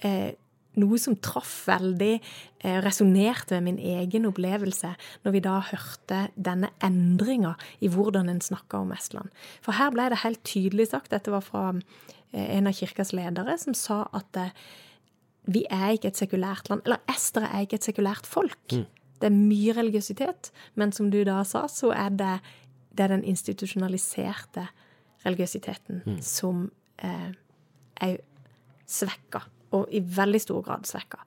[0.00, 0.32] eh,
[0.80, 2.20] noe som traff veldig,
[2.60, 8.40] eh, resonnerte med min egen opplevelse, når vi da hørte denne endringa i hvordan en
[8.40, 9.30] snakka om Estland.
[9.62, 11.68] For her ble det helt tydelig sagt, dette var fra
[12.32, 14.50] eh, en av kirkas ledere, som sa at eh,
[15.46, 18.68] vi er ikke et sekulært land, eller estere er ikke et sekulært folk.
[19.20, 22.38] Det er mye religiøsitet, men som du da sa, så er det,
[22.96, 24.66] det er den institusjonaliserte
[25.24, 27.32] religiøsiteten som eh,
[28.04, 28.16] er
[28.90, 31.20] svekka, og i veldig stor grad svekka.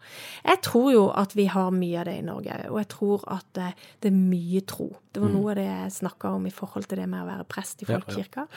[0.46, 3.48] Jeg tror jo at vi har mye av det i Norge, og jeg tror at
[3.58, 3.72] det,
[4.04, 4.90] det er mye tro.
[5.12, 7.50] Det var noe av det jeg snakka om i forhold til det med å være
[7.50, 8.48] prest i folkekirka.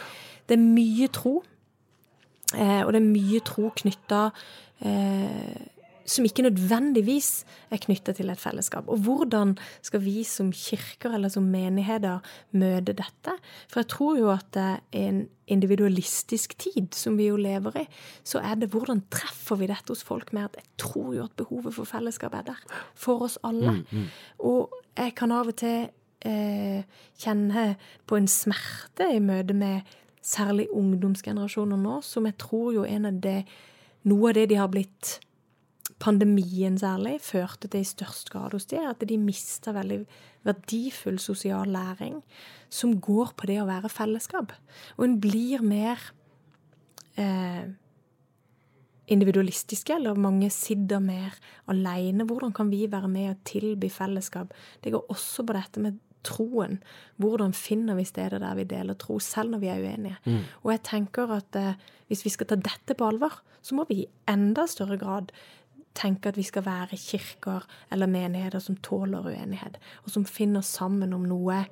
[0.46, 1.34] Det er mye tro,
[2.54, 4.22] eh, og det er mye tro knytta
[4.84, 5.79] eh,
[6.10, 8.88] som ikke nødvendigvis er knytta til et fellesskap.
[8.90, 13.36] Og hvordan skal vi som kirker eller som menigheter møte dette?
[13.70, 17.86] For jeg tror jo at er en individualistisk tid som vi jo lever i,
[18.24, 21.38] så er det hvordan treffer vi dette hos folk med at jeg tror jo at
[21.38, 22.60] behovet for fellesskap er der.
[22.94, 23.80] For oss alle.
[24.38, 25.88] Og jeg kan av og til
[26.26, 26.84] eh,
[27.18, 27.74] kjenne
[28.06, 33.20] på en smerte i møte med særlig ungdomsgenerasjoner nå, som jeg tror jo en av
[33.24, 33.42] det
[34.08, 35.18] Noe av det de har blitt
[36.00, 40.00] pandemien særlig førte til i størst grad hos de, er at de mista veldig
[40.46, 42.22] verdifull sosial læring
[42.72, 44.54] som går på det å være fellesskap.
[44.96, 46.00] Og en blir mer
[47.20, 47.68] eh,
[49.10, 51.36] individualistiske, eller mange sitter mer
[51.68, 52.24] alene.
[52.24, 54.54] Hvordan kan vi være med og tilby fellesskap?
[54.84, 56.80] Det går også på dette med troen.
[57.20, 60.18] Hvordan finner vi steder der vi deler tro, selv når vi er uenige?
[60.62, 64.02] Og jeg tenker at eh, hvis vi skal ta dette på alvor, så må vi
[64.02, 65.32] i enda større grad
[65.96, 71.14] tenke at vi skal være kirker eller menigheter som tåler uenighet, og som finner sammen
[71.16, 71.64] om noe.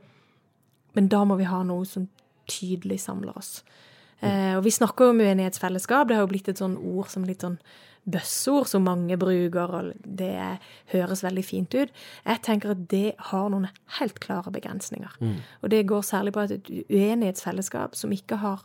[0.96, 2.08] Men da må vi ha noe som
[2.48, 3.60] tydelig samler oss.
[4.20, 6.08] Eh, og vi snakker jo om uenighetsfellesskap.
[6.08, 7.60] Det har jo blitt et sånn ord som litt sånn
[8.08, 10.32] bøsseord som mange bruker, og det
[10.94, 11.92] høres veldig fint ut.
[12.24, 15.18] Jeg tenker at det har noen helt klare begrensninger.
[15.62, 18.64] Og det går særlig på at et uenighetsfellesskap som ikke har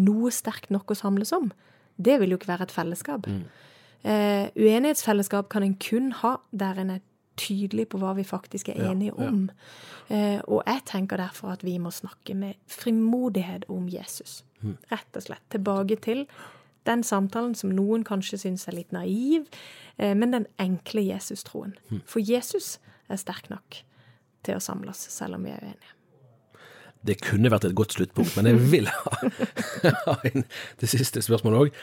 [0.00, 1.52] noe sterkt nok å samles om,
[2.00, 3.28] det vil jo ikke være et felleskap.
[4.04, 7.02] Eh, uenighetsfellesskap kan en kun ha der en er
[7.40, 9.28] tydelig på hva vi faktisk er Ja, enige ja.
[9.28, 9.50] om.
[10.08, 14.44] Eh, og jeg tenker derfor at vi må snakke med frimodighet om Jesus.
[14.60, 14.76] Hmm.
[14.90, 15.44] Rett og slett.
[15.50, 16.26] Tilbake til
[16.86, 19.46] den samtalen som noen kanskje syns er litt naiv,
[19.98, 21.76] eh, men den enkle Jesus-troen.
[21.88, 22.02] Hmm.
[22.06, 22.78] For Jesus
[23.08, 23.82] er sterk nok
[24.42, 25.96] til å samles, selv om vi er uenige.
[27.06, 29.28] Det kunne vært et godt sluttpunkt, men jeg vil ha,
[30.06, 30.44] ha inn
[30.80, 31.78] det siste spørsmålet òg.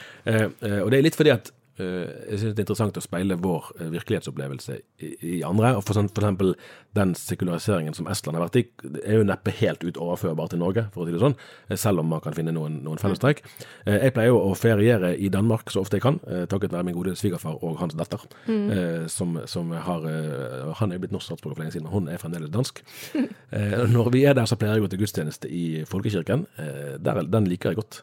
[0.84, 3.90] Og det er litt fordi at jeg synes det er interessant å speile vår eh,
[3.94, 5.74] virkelighetsopplevelse i, i andre.
[5.78, 6.54] og For, sånn, for eksempel
[6.98, 8.64] den sekulariseringen som Estland har vært i,
[9.04, 11.36] er jo neppe helt ut overførbar til Norge, for å si det sånn,
[11.68, 13.44] eh, selv om man kan finne noen, noen fellestrekk.
[13.86, 16.88] Eh, jeg pleier jo å feriere i Danmark så ofte jeg kan, eh, takket være
[16.88, 21.14] min gode svigerfar og hans datter, eh, som, som har eh, Han er jo blitt
[21.14, 22.82] norsk statsborger for lenge siden, men hun er fremdeles dansk.
[23.48, 26.42] Eh, når vi er der, så pleier jeg å gå til gudstjeneste i folkekirken.
[26.60, 28.02] Eh, der, den liker jeg godt.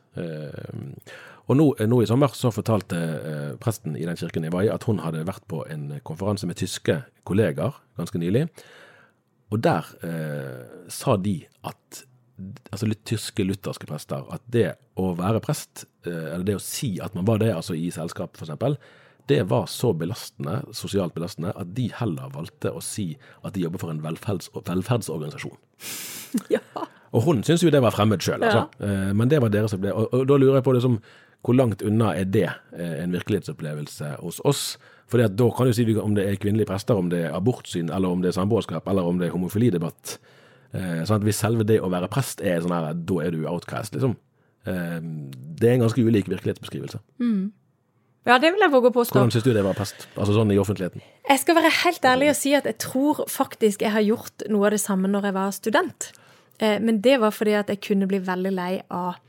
[1.46, 4.66] Eh, og nå, nå i sommer så fortalte eh, presten i den kirken jeg var
[4.66, 8.48] i, at hun hadde vært på en konferanse med tyske kolleger ganske nylig.
[9.54, 12.04] Og der eh, sa de at
[12.74, 16.96] altså litt tyske lutherske prester, at det å være prest, eh, eller det å si
[17.04, 18.80] at man var det, altså i selskap f.eks.,
[19.26, 23.08] det var så belastende, sosialt belastende, at de heller valgte å si
[23.42, 25.58] at de jobber for en velferds velferdsorganisasjon.
[26.52, 26.60] Ja.
[27.16, 28.66] Og hun syntes jo det var fremmed sjøl, altså.
[28.84, 29.14] Ja.
[29.16, 30.02] Men det var deres opplevelse.
[30.04, 30.98] Og, og da lurer jeg på liksom,
[31.46, 34.64] hvor langt unna er det eh, en virkelighetsopplevelse hos oss?
[35.12, 38.10] For da kan du si om det er kvinnelige prester, om det er abortsyn, eller
[38.10, 40.16] om det er samboerskap, eller om det er homofilidebatt.
[40.74, 43.46] Eh, sånn at Hvis selve det å være prest er sånn her, da er du
[43.46, 44.16] outcast, liksom.
[44.66, 44.98] Eh,
[45.60, 47.00] det er en ganske ulik virkelighetsbeskrivelse.
[48.26, 49.14] ja, det vil jeg våge å påstå.
[49.14, 50.08] Hvordan syns du det var prest?
[50.18, 51.04] Altså sånn i offentligheten?
[51.30, 54.66] Jeg skal være helt ærlig og si at jeg tror faktisk jeg har gjort noe
[54.66, 56.10] av det samme når jeg var student.
[56.58, 59.22] Eh, men det var fordi at jeg kunne bli veldig lei av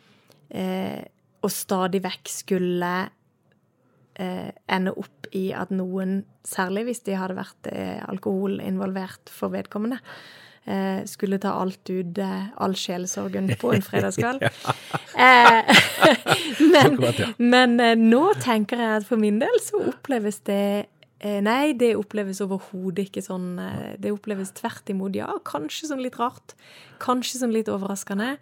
[1.46, 2.94] å stadig vekk skulle
[4.18, 9.54] eh, ende opp i at noen, særlig hvis de hadde vært eh, alkohol involvert for
[9.54, 10.00] vedkommende,
[10.66, 14.46] eh, skulle ta alt ut, eh, all sjelesorgen på en fredagskveld.
[15.16, 15.78] Eh,
[16.74, 16.98] men
[17.40, 22.42] men eh, nå tenker jeg at for min del så oppleves det Nei, det oppleves
[22.44, 23.56] overhodet ikke sånn.
[23.96, 25.30] Det oppleves tvert imot, ja.
[25.48, 26.52] Kanskje som litt rart.
[27.00, 28.34] Kanskje som litt overraskende.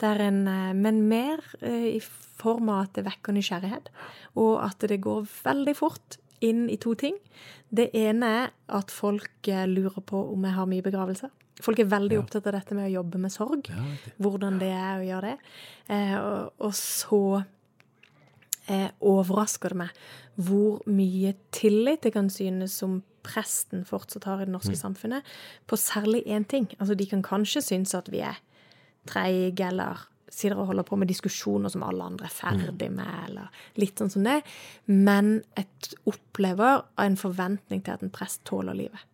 [0.00, 3.88] Det en, eh, men mer eh, i form av at det vekker nysgjerrighet,
[4.36, 7.16] og at det går veldig fort inn i to ting.
[7.72, 11.32] Det ene er at folk eh, lurer på om jeg har mye begravelser.
[11.64, 13.70] Folk er veldig opptatt av dette med å jobbe med sorg.
[14.20, 15.52] Hvordan det er å gjøre det.
[15.88, 17.22] Eh, og, og så
[18.68, 20.00] eh, overrasker det meg
[20.36, 25.24] hvor mye tillit det kan synes som presten fortsatt har i det norske samfunnet,
[25.66, 26.68] på særlig én ting.
[26.76, 28.36] Altså, de kan kanskje synes at vi er
[29.08, 30.04] treige, eller
[30.36, 34.12] sitter og holder på med diskusjoner som alle andre er ferdig med, eller litt sånn
[34.12, 34.40] som det.
[34.90, 39.06] Men jeg opplever en forventning til at en prest tåler livet.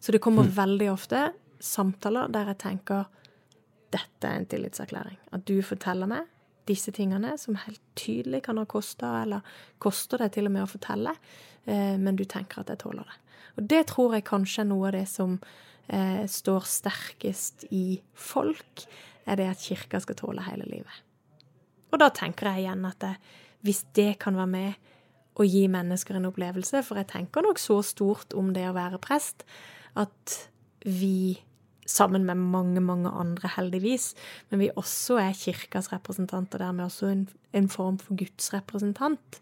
[0.00, 1.30] Så det kommer veldig ofte
[1.60, 3.08] samtaler der jeg tenker
[3.90, 5.18] dette er en tillitserklæring.
[5.34, 6.28] At du forteller meg
[6.70, 9.46] disse tingene som helt tydelig kan ha kosta, eller
[9.82, 11.16] koster det til og med å fortelle,
[11.66, 13.18] eh, men du tenker at jeg tåler det.
[13.58, 15.38] Og det tror jeg kanskje er noe av det som
[15.88, 18.86] eh, står sterkest i folk,
[19.26, 21.02] er det at kirka skal tåle hele livet.
[21.90, 23.06] Og da tenker jeg igjen at
[23.66, 24.90] hvis det kan være med
[25.40, 29.00] å gi mennesker en opplevelse, for jeg tenker nok så stort om det å være
[29.02, 29.44] prest,
[29.98, 30.36] at
[30.84, 31.40] vi
[31.90, 34.12] sammen med mange, mange andre, heldigvis,
[34.50, 37.24] men vi også er kirkas representant, og dermed også en,
[37.56, 39.40] en form for Guds representant,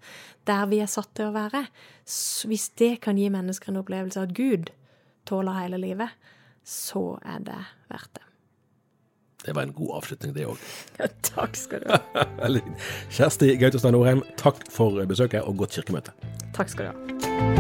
[0.49, 1.66] der vi er satt til å være.
[2.09, 4.72] Så hvis det kan gi mennesker en opplevelse av at Gud
[5.29, 6.33] tåler hele livet,
[6.64, 7.61] så er det
[7.93, 8.28] verdt det.
[9.45, 10.59] Det var en god avslutning, det òg.
[10.99, 12.24] Ja, takk skal du ha.
[13.14, 16.16] Kjersti Gautestein Norheim, takk for besøket og godt kirkemøte.
[16.57, 17.57] Takk skal du ha.